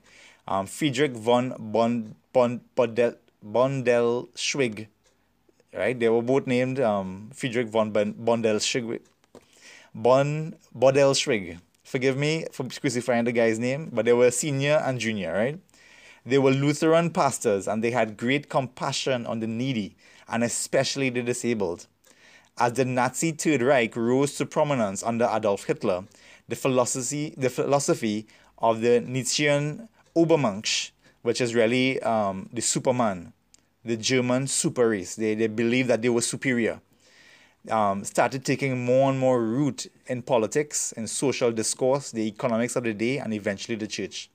um, 0.47 0.67
Friedrich 0.67 1.13
von 1.13 1.55
bon, 1.57 2.13
bon, 2.33 2.61
Bodel, 2.75 3.15
Bondel 3.43 4.29
Schwig. 4.35 4.89
Right? 5.73 5.99
They 5.99 6.07
were 6.07 6.21
both 6.21 6.45
named 6.45 6.79
um, 6.79 7.31
Friedrich 7.33 7.67
von 7.67 7.91
Bondel 7.91 8.57
Schwig. 8.57 9.01
Bon 9.95 10.55
Bodel 10.77 11.15
Schwig. 11.15 11.57
Forgive 11.83 12.15
me 12.15 12.45
for 12.51 12.67
crucifying 12.67 13.25
the 13.25 13.31
guy's 13.31 13.57
name, 13.57 13.89
but 13.91 14.05
they 14.05 14.13
were 14.13 14.29
senior 14.29 14.83
and 14.85 14.99
junior, 14.99 15.33
right? 15.33 15.59
They 16.27 16.37
were 16.37 16.51
Lutheran 16.51 17.09
pastors 17.09 17.67
and 17.67 17.83
they 17.83 17.89
had 17.89 18.17
great 18.17 18.49
compassion 18.49 19.25
on 19.25 19.39
the 19.39 19.47
needy 19.47 19.95
and 20.27 20.43
especially 20.43 21.09
the 21.09 21.23
disabled. 21.23 21.87
As 22.57 22.73
the 22.73 22.85
Nazi 22.85 23.31
Third 23.31 23.63
Reich 23.63 23.95
rose 23.95 24.35
to 24.35 24.45
prominence 24.45 25.01
under 25.01 25.27
Adolf 25.31 25.63
Hitler, 25.63 26.03
the 26.47 26.55
philosophy, 26.55 27.33
the 27.35 27.49
philosophy 27.49 28.27
of 28.59 28.81
the 28.81 29.01
Nietzschean 29.01 29.89
Übermensch, 30.15 30.91
which 31.23 31.41
is 31.41 31.55
really 31.55 31.99
um, 32.03 32.49
the 32.53 32.61
Superman, 32.61 33.33
the 33.83 33.97
German 33.97 34.45
super 34.45 34.89
race, 34.89 35.15
they, 35.15 35.33
they 35.33 35.47
believed 35.47 35.89
that 35.89 36.03
they 36.03 36.09
were 36.09 36.21
superior, 36.21 36.79
um, 37.71 38.03
started 38.03 38.45
taking 38.45 38.85
more 38.85 39.09
and 39.09 39.19
more 39.19 39.41
root 39.41 39.87
in 40.05 40.21
politics, 40.21 40.91
in 40.91 41.07
social 41.07 41.51
discourse, 41.51 42.11
the 42.11 42.27
economics 42.27 42.75
of 42.75 42.83
the 42.83 42.93
day, 42.93 43.17
and 43.17 43.33
eventually 43.33 43.75
the 43.75 43.87
church. 43.87 44.29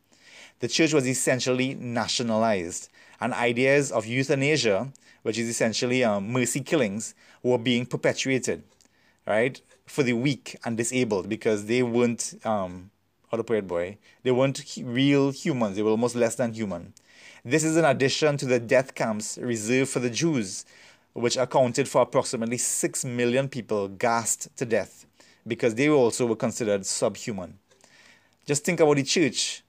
The 0.58 0.66
church 0.66 0.92
was 0.92 1.06
essentially 1.06 1.74
nationalized, 1.76 2.88
and 3.20 3.32
ideas 3.32 3.92
of 3.92 4.06
euthanasia, 4.06 4.92
which 5.28 5.36
is 5.36 5.46
essentially 5.46 6.02
um, 6.02 6.32
mercy 6.32 6.58
killings, 6.58 7.14
were 7.42 7.58
being 7.58 7.84
perpetuated, 7.84 8.62
right, 9.26 9.60
for 9.84 10.02
the 10.02 10.14
weak 10.14 10.56
and 10.64 10.78
disabled 10.78 11.28
because 11.28 11.66
they 11.66 11.82
weren't, 11.82 12.32
um, 12.46 12.90
how 13.30 13.36
to 13.36 13.44
put 13.44 13.58
it, 13.58 13.68
boy, 13.68 13.98
they 14.22 14.30
weren't 14.30 14.58
real 14.82 15.30
humans. 15.30 15.76
They 15.76 15.82
were 15.82 15.90
almost 15.90 16.16
less 16.16 16.36
than 16.36 16.54
human. 16.54 16.94
This 17.44 17.62
is 17.62 17.76
in 17.76 17.84
addition 17.84 18.38
to 18.38 18.46
the 18.46 18.58
death 18.58 18.94
camps 18.94 19.36
reserved 19.36 19.90
for 19.90 19.98
the 19.98 20.08
Jews, 20.08 20.64
which 21.12 21.36
accounted 21.36 21.90
for 21.90 22.00
approximately 22.00 22.56
6 22.56 23.04
million 23.04 23.50
people 23.50 23.86
gassed 23.86 24.48
to 24.56 24.64
death 24.64 25.04
because 25.46 25.74
they 25.74 25.90
also 25.90 26.24
were 26.24 26.36
considered 26.36 26.86
subhuman. 26.86 27.58
Just 28.46 28.64
think 28.64 28.80
about 28.80 28.96
the 28.96 29.02
church 29.02 29.62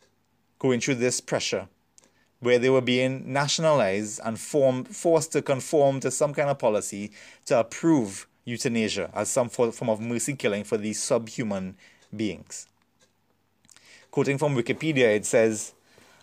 going 0.57 0.79
through 0.79 0.95
this 0.95 1.19
pressure 1.19 1.67
where 2.39 2.59
they 2.59 2.69
were 2.69 2.81
being 2.81 3.31
nationalized 3.31 4.19
and 4.23 4.39
form, 4.39 4.85
forced 4.85 5.31
to 5.33 5.41
conform 5.41 5.99
to 5.99 6.11
some 6.11 6.33
kind 6.33 6.49
of 6.49 6.57
policy 6.57 7.11
to 7.45 7.59
approve 7.59 8.27
euthanasia 8.45 9.09
as 9.13 9.29
some 9.29 9.49
form 9.49 9.89
of 9.89 9.99
mercy 9.99 10.33
killing 10.33 10.63
for 10.63 10.77
these 10.77 11.01
subhuman 11.01 11.75
beings. 12.15 12.67
Quoting 14.11 14.37
from 14.37 14.55
Wikipedia, 14.55 15.15
it 15.15 15.25
says, 15.25 15.73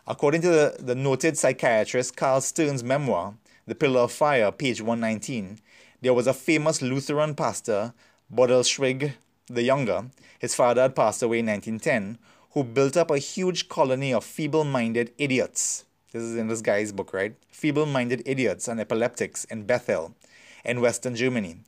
according 0.06 0.40
to 0.42 0.48
the, 0.48 0.76
the 0.80 0.94
noted 0.94 1.38
psychiatrist 1.38 2.16
Karl 2.16 2.40
Stern's 2.40 2.82
memoir, 2.82 3.34
The 3.66 3.74
Pillar 3.74 4.00
of 4.00 4.12
Fire, 4.12 4.50
page 4.50 4.80
119, 4.80 5.58
there 6.00 6.14
was 6.14 6.26
a 6.26 6.34
famous 6.34 6.82
Lutheran 6.82 7.34
pastor, 7.34 7.92
Bodelschwingh 8.32 9.12
the 9.48 9.62
Younger. 9.62 10.06
His 10.38 10.54
father 10.54 10.82
had 10.82 10.96
passed 10.96 11.22
away 11.22 11.38
in 11.38 11.46
1910, 11.46 12.18
who 12.52 12.64
built 12.64 12.96
up 12.96 13.10
a 13.10 13.18
huge 13.18 13.68
colony 13.68 14.12
of 14.12 14.24
feeble 14.24 14.64
minded 14.64 15.12
idiots. 15.18 15.86
This 16.16 16.24
is 16.24 16.36
in 16.36 16.48
this 16.48 16.62
guy's 16.62 16.92
book, 16.92 17.12
right? 17.12 17.34
Feeble 17.50 17.84
minded 17.84 18.22
idiots 18.24 18.68
and 18.68 18.80
epileptics 18.80 19.44
in 19.44 19.64
Bethel, 19.64 20.14
in 20.64 20.80
Western 20.80 21.14
Germany. 21.14 21.58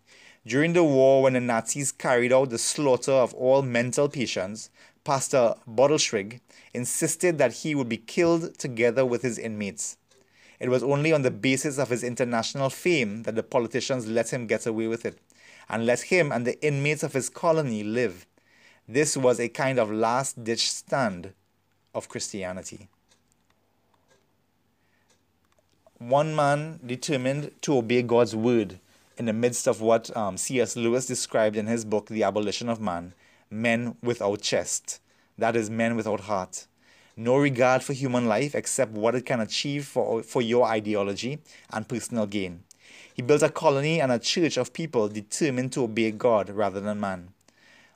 During 0.46 0.72
the 0.72 0.82
war, 0.82 1.22
when 1.22 1.34
the 1.34 1.40
Nazis 1.40 1.92
carried 1.92 2.32
out 2.32 2.48
the 2.48 2.56
slaughter 2.56 3.12
of 3.12 3.34
all 3.34 3.60
mental 3.60 4.08
patients, 4.08 4.70
Pastor 5.04 5.54
Bodelschwingh 5.68 6.40
insisted 6.72 7.36
that 7.36 7.56
he 7.56 7.74
would 7.74 7.90
be 7.90 7.98
killed 7.98 8.58
together 8.58 9.04
with 9.04 9.20
his 9.20 9.38
inmates. 9.38 9.98
It 10.58 10.70
was 10.70 10.82
only 10.82 11.12
on 11.12 11.20
the 11.20 11.30
basis 11.30 11.76
of 11.78 11.90
his 11.90 12.02
international 12.02 12.70
fame 12.70 13.24
that 13.24 13.34
the 13.34 13.42
politicians 13.42 14.06
let 14.06 14.32
him 14.32 14.46
get 14.46 14.64
away 14.64 14.86
with 14.86 15.04
it, 15.04 15.18
and 15.68 15.84
let 15.84 16.00
him 16.00 16.32
and 16.32 16.46
the 16.46 16.58
inmates 16.66 17.02
of 17.02 17.12
his 17.12 17.28
colony 17.28 17.84
live. 17.84 18.26
This 18.88 19.14
was 19.14 19.40
a 19.40 19.50
kind 19.50 19.78
of 19.78 19.92
last 19.92 20.42
ditch 20.42 20.70
stand 20.70 21.34
of 21.94 22.08
Christianity. 22.08 22.88
One 25.98 26.36
man 26.36 26.78
determined 26.86 27.50
to 27.62 27.76
obey 27.76 28.02
God's 28.02 28.36
word 28.36 28.78
in 29.16 29.24
the 29.24 29.32
midst 29.32 29.66
of 29.66 29.80
what 29.80 30.16
um, 30.16 30.36
C.S. 30.36 30.76
Lewis 30.76 31.06
described 31.06 31.56
in 31.56 31.66
his 31.66 31.84
book, 31.84 32.06
The 32.06 32.22
Abolition 32.22 32.68
of 32.68 32.80
Man 32.80 33.14
men 33.50 33.96
without 34.02 34.40
chest, 34.40 35.00
that 35.36 35.56
is, 35.56 35.70
men 35.70 35.96
without 35.96 36.20
heart. 36.20 36.66
No 37.16 37.36
regard 37.36 37.82
for 37.82 37.94
human 37.94 38.26
life 38.26 38.54
except 38.54 38.92
what 38.92 39.14
it 39.14 39.26
can 39.26 39.40
achieve 39.40 39.86
for, 39.86 40.22
for 40.22 40.40
your 40.40 40.66
ideology 40.66 41.40
and 41.72 41.88
personal 41.88 42.26
gain. 42.26 42.62
He 43.12 43.22
built 43.22 43.42
a 43.42 43.48
colony 43.48 44.00
and 44.00 44.12
a 44.12 44.20
church 44.20 44.56
of 44.56 44.72
people 44.72 45.08
determined 45.08 45.72
to 45.72 45.82
obey 45.82 46.12
God 46.12 46.50
rather 46.50 46.80
than 46.80 47.00
man. 47.00 47.30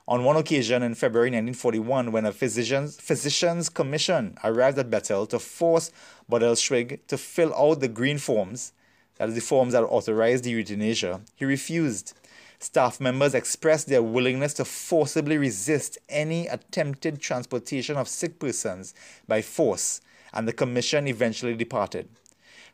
On 0.05 0.25
one 0.25 0.35
occasion 0.35 0.83
in 0.83 0.95
February 0.95 1.29
1941, 1.29 2.11
when 2.11 2.25
a 2.25 2.33
physician's, 2.33 2.99
physician's 2.99 3.69
commission 3.69 4.37
arrived 4.43 4.77
at 4.77 4.89
Bethel 4.89 5.25
to 5.27 5.39
force 5.39 5.91
Bodelschwingh 6.29 6.99
to 7.07 7.17
fill 7.17 7.55
out 7.55 7.79
the 7.79 7.87
green 7.87 8.17
forms, 8.17 8.73
that 9.15 9.29
is, 9.29 9.35
the 9.35 9.39
forms 9.39 9.71
that 9.71 9.83
authorized 9.83 10.43
the 10.43 10.49
euthanasia, 10.49 11.21
he 11.37 11.45
refused. 11.45 12.17
Staff 12.59 12.99
members 12.99 13.33
expressed 13.33 13.87
their 13.87 14.03
willingness 14.03 14.53
to 14.55 14.65
forcibly 14.65 15.37
resist 15.37 15.97
any 16.09 16.47
attempted 16.47 17.21
transportation 17.21 17.95
of 17.95 18.09
sick 18.09 18.39
persons 18.39 18.93
by 19.25 19.41
force, 19.41 20.01
and 20.33 20.45
the 20.45 20.53
commission 20.53 21.07
eventually 21.07 21.55
departed. 21.55 22.09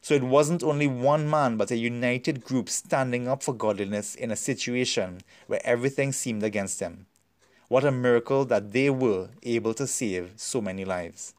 So 0.02 0.16
it 0.16 0.24
wasn't 0.24 0.64
only 0.64 0.88
one 0.88 1.30
man, 1.30 1.58
but 1.58 1.70
a 1.70 1.78
united 1.78 2.44
group 2.44 2.70
standing 2.70 3.28
up 3.28 3.44
for 3.44 3.54
godliness 3.54 4.16
in 4.16 4.32
a 4.32 4.36
situation 4.36 5.22
where 5.46 5.62
everything 5.64 6.12
seemed 6.12 6.42
against 6.42 6.80
them. 6.80 7.06
What 7.70 7.86
a 7.86 7.92
miracle 7.92 8.46
that 8.46 8.72
they 8.72 8.90
were 8.90 9.30
able 9.44 9.76
to 9.76 9.86
save 9.86 10.32
so 10.38 10.60
many 10.60 10.86
lives. 10.86 11.36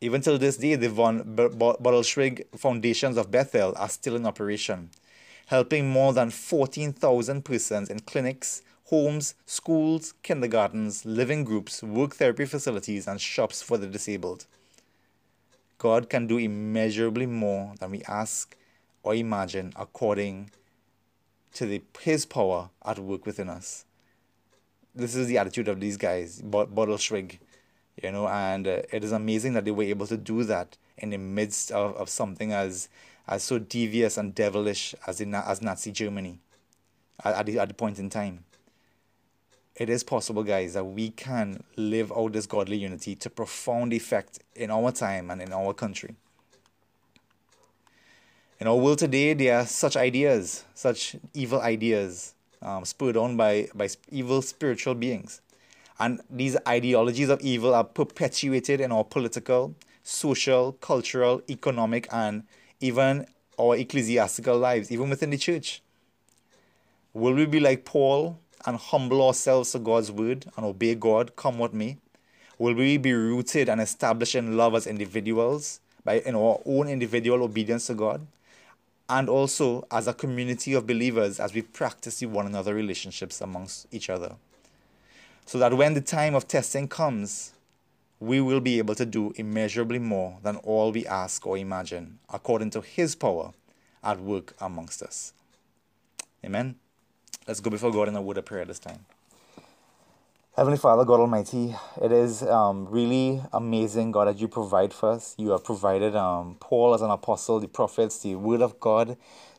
Even 0.00 0.22
till 0.22 0.38
this 0.38 0.56
day, 0.56 0.74
the 0.74 0.88
von 0.88 1.36
Bodelschwingh 1.36 2.46
Foundations 2.56 3.18
of 3.18 3.30
Bethel 3.30 3.74
are 3.76 3.90
still 3.90 4.16
in 4.16 4.24
operation, 4.24 4.88
helping 5.48 5.90
more 5.90 6.14
than 6.14 6.30
14,000 6.30 7.44
persons 7.44 7.90
in 7.90 8.00
clinics, 8.00 8.62
homes, 8.86 9.34
schools, 9.44 10.14
kindergartens, 10.22 11.04
living 11.04 11.44
groups, 11.44 11.82
work 11.82 12.14
therapy 12.14 12.46
facilities, 12.46 13.06
and 13.06 13.20
shops 13.20 13.60
for 13.60 13.76
the 13.76 13.86
disabled. 13.86 14.46
God 15.76 16.08
can 16.08 16.26
do 16.26 16.38
immeasurably 16.38 17.26
more 17.26 17.74
than 17.80 17.90
we 17.90 18.00
ask 18.08 18.56
or 19.02 19.14
imagine 19.14 19.74
according 19.76 20.52
to 21.52 21.66
the, 21.66 21.82
His 22.00 22.24
power 22.24 22.70
at 22.82 22.98
work 22.98 23.26
within 23.26 23.50
us 23.50 23.84
this 24.94 25.14
is 25.14 25.26
the 25.26 25.38
attitude 25.38 25.68
of 25.68 25.80
these 25.80 25.96
guys, 25.96 26.40
Bottle 26.42 26.74
Bodelschwingh, 26.74 27.38
you 28.02 28.12
know, 28.12 28.28
and 28.28 28.66
uh, 28.66 28.82
it 28.92 29.04
is 29.04 29.12
amazing 29.12 29.52
that 29.54 29.64
they 29.64 29.70
were 29.70 29.84
able 29.84 30.06
to 30.06 30.16
do 30.16 30.44
that 30.44 30.76
in 30.98 31.10
the 31.10 31.18
midst 31.18 31.70
of, 31.70 31.96
of 31.96 32.08
something 32.08 32.52
as 32.52 32.88
as 33.28 33.44
so 33.44 33.58
devious 33.58 34.16
and 34.16 34.34
devilish 34.34 34.94
as 35.06 35.20
in 35.20 35.34
as 35.34 35.62
Nazi 35.62 35.92
Germany 35.92 36.40
at, 37.24 37.34
at, 37.34 37.46
the, 37.46 37.58
at 37.60 37.68
the 37.68 37.74
point 37.74 37.98
in 37.98 38.10
time. 38.10 38.44
It 39.76 39.88
is 39.88 40.02
possible, 40.02 40.42
guys, 40.42 40.74
that 40.74 40.84
we 40.84 41.10
can 41.10 41.62
live 41.76 42.12
out 42.12 42.32
this 42.32 42.46
godly 42.46 42.76
unity 42.76 43.14
to 43.14 43.30
profound 43.30 43.92
effect 43.92 44.40
in 44.54 44.70
our 44.70 44.90
time 44.90 45.30
and 45.30 45.40
in 45.40 45.52
our 45.52 45.72
country. 45.72 46.16
In 48.58 48.66
our 48.66 48.76
world 48.76 48.98
today, 48.98 49.32
there 49.32 49.60
are 49.60 49.66
such 49.66 49.96
ideas, 49.96 50.64
such 50.74 51.16
evil 51.32 51.60
ideas, 51.62 52.34
um, 52.62 52.84
spurred 52.84 53.16
on 53.16 53.36
by, 53.36 53.68
by 53.74 53.88
evil 54.10 54.42
spiritual 54.42 54.94
beings. 54.94 55.40
And 55.98 56.20
these 56.30 56.56
ideologies 56.66 57.28
of 57.28 57.40
evil 57.40 57.74
are 57.74 57.84
perpetuated 57.84 58.80
in 58.80 58.90
our 58.90 59.04
political, 59.04 59.74
social, 60.02 60.72
cultural, 60.80 61.42
economic, 61.48 62.08
and 62.10 62.44
even 62.80 63.26
our 63.58 63.76
ecclesiastical 63.76 64.56
lives, 64.58 64.90
even 64.90 65.10
within 65.10 65.30
the 65.30 65.36
church. 65.36 65.82
Will 67.12 67.34
we 67.34 67.44
be 67.44 67.60
like 67.60 67.84
Paul 67.84 68.38
and 68.66 68.76
humble 68.76 69.26
ourselves 69.26 69.72
to 69.72 69.78
God's 69.78 70.10
word 70.10 70.46
and 70.56 70.64
obey 70.64 70.94
God, 70.94 71.36
come 71.36 71.58
what 71.58 71.74
may? 71.74 71.98
Will 72.58 72.74
we 72.74 72.98
be 72.98 73.12
rooted 73.12 73.68
and 73.68 73.80
established 73.80 74.34
in 74.34 74.56
love 74.56 74.74
as 74.74 74.86
individuals 74.86 75.80
by 76.04 76.20
in 76.20 76.34
our 76.34 76.60
own 76.66 76.88
individual 76.88 77.42
obedience 77.42 77.86
to 77.86 77.94
God? 77.94 78.26
And 79.10 79.28
also 79.28 79.84
as 79.90 80.06
a 80.06 80.14
community 80.14 80.72
of 80.72 80.86
believers 80.86 81.40
as 81.40 81.52
we 81.52 81.62
practice 81.62 82.20
the 82.20 82.26
one 82.26 82.46
another 82.46 82.72
relationships 82.72 83.40
amongst 83.40 83.86
each 83.92 84.08
other. 84.08 84.36
So 85.46 85.58
that 85.58 85.74
when 85.74 85.94
the 85.94 86.00
time 86.00 86.36
of 86.36 86.46
testing 86.46 86.86
comes, 86.86 87.52
we 88.20 88.40
will 88.40 88.60
be 88.60 88.78
able 88.78 88.94
to 88.94 89.04
do 89.04 89.32
immeasurably 89.34 89.98
more 89.98 90.38
than 90.44 90.56
all 90.56 90.92
we 90.92 91.04
ask 91.06 91.44
or 91.44 91.58
imagine, 91.58 92.20
according 92.32 92.70
to 92.70 92.82
His 92.82 93.16
power 93.16 93.52
at 94.04 94.20
work 94.20 94.54
amongst 94.60 95.02
us. 95.02 95.32
Amen. 96.44 96.76
Let's 97.48 97.60
go 97.60 97.68
before 97.68 97.90
God 97.90 98.06
in 98.06 98.14
a 98.14 98.22
word 98.22 98.38
of 98.38 98.44
prayer 98.44 98.64
this 98.64 98.78
time. 98.78 99.06
Heavenly 100.60 100.76
Father, 100.76 101.06
God 101.06 101.20
Almighty, 101.20 101.74
it 102.02 102.12
is 102.12 102.42
um, 102.42 102.86
really 102.90 103.40
amazing, 103.50 104.12
God, 104.12 104.26
that 104.26 104.36
you 104.36 104.46
provide 104.46 104.92
for 104.92 105.12
us. 105.12 105.34
You 105.38 105.52
have 105.52 105.64
provided 105.64 106.14
um, 106.14 106.58
Paul 106.60 106.92
as 106.92 107.00
an 107.00 107.10
apostle, 107.10 107.60
the 107.60 107.66
prophets, 107.66 108.18
the 108.18 108.34
Word 108.34 108.60
of 108.60 108.78
God 108.78 109.16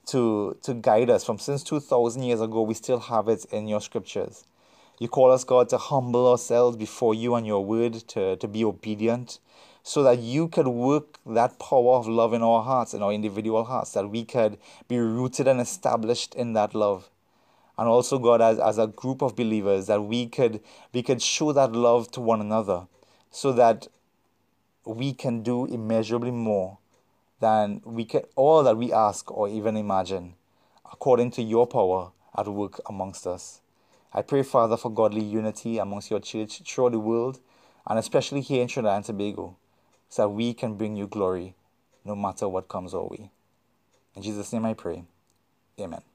to, 0.09 0.55
to 0.61 0.75
guide 0.75 1.09
us. 1.09 1.25
From 1.25 1.39
since 1.39 1.63
2,000 1.63 2.21
years 2.21 2.39
ago, 2.39 2.61
we 2.61 2.75
still 2.75 2.99
have 2.99 3.29
it 3.29 3.45
in 3.45 3.67
your 3.67 3.81
scriptures. 3.81 4.45
You 4.99 5.07
call 5.07 5.31
us, 5.31 5.43
God, 5.43 5.69
to 5.69 5.79
humble 5.79 6.29
ourselves 6.29 6.77
before 6.77 7.15
you 7.15 7.33
and 7.33 7.47
your 7.47 7.65
Word, 7.65 7.93
to, 8.09 8.35
to 8.35 8.47
be 8.47 8.63
obedient, 8.63 9.39
so 9.81 10.03
that 10.03 10.19
you 10.19 10.49
could 10.49 10.67
work 10.67 11.17
that 11.25 11.57
power 11.57 11.95
of 11.95 12.07
love 12.07 12.31
in 12.31 12.43
our 12.43 12.61
hearts, 12.61 12.93
in 12.93 13.01
our 13.01 13.11
individual 13.11 13.63
hearts, 13.63 13.93
that 13.93 14.07
we 14.07 14.23
could 14.23 14.59
be 14.87 14.99
rooted 14.99 15.47
and 15.47 15.59
established 15.59 16.35
in 16.35 16.53
that 16.53 16.75
love 16.75 17.09
and 17.81 17.89
also 17.89 18.19
god 18.19 18.41
as, 18.41 18.59
as 18.59 18.77
a 18.77 18.85
group 18.85 19.23
of 19.23 19.35
believers 19.35 19.87
that 19.87 20.03
we 20.03 20.27
could 20.27 20.61
we 20.93 21.01
could 21.01 21.19
show 21.19 21.51
that 21.51 21.71
love 21.71 22.11
to 22.11 22.21
one 22.21 22.39
another 22.39 22.85
so 23.31 23.51
that 23.51 23.87
we 24.85 25.13
can 25.13 25.41
do 25.41 25.65
immeasurably 25.65 26.29
more 26.29 26.77
than 27.39 27.81
we 27.83 28.05
can 28.05 28.21
all 28.35 28.61
that 28.61 28.77
we 28.77 28.93
ask 28.93 29.31
or 29.31 29.49
even 29.49 29.75
imagine 29.75 30.35
according 30.91 31.31
to 31.31 31.41
your 31.41 31.65
power 31.65 32.11
at 32.37 32.47
work 32.47 32.79
amongst 32.87 33.25
us. 33.25 33.61
I 34.13 34.21
pray 34.21 34.43
father 34.43 34.77
for 34.77 34.91
godly 34.91 35.23
unity 35.23 35.79
amongst 35.79 36.11
your 36.11 36.19
church 36.19 36.61
throughout 36.63 36.91
the 36.91 36.99
world 36.99 37.39
and 37.87 37.97
especially 37.97 38.41
here 38.41 38.61
in 38.61 38.67
trinidad 38.67 38.97
and 38.97 39.05
tobago 39.05 39.57
so 40.07 40.21
that 40.21 40.29
we 40.29 40.53
can 40.53 40.75
bring 40.75 40.95
you 40.95 41.07
glory 41.07 41.55
no 42.05 42.15
matter 42.15 42.47
what 42.47 42.67
comes 42.67 42.93
our 42.93 43.07
way. 43.07 43.31
In 44.15 44.21
jesus 44.21 44.53
name 44.53 44.65
i 44.65 44.75
pray. 44.75 45.03
Amen 45.79 46.10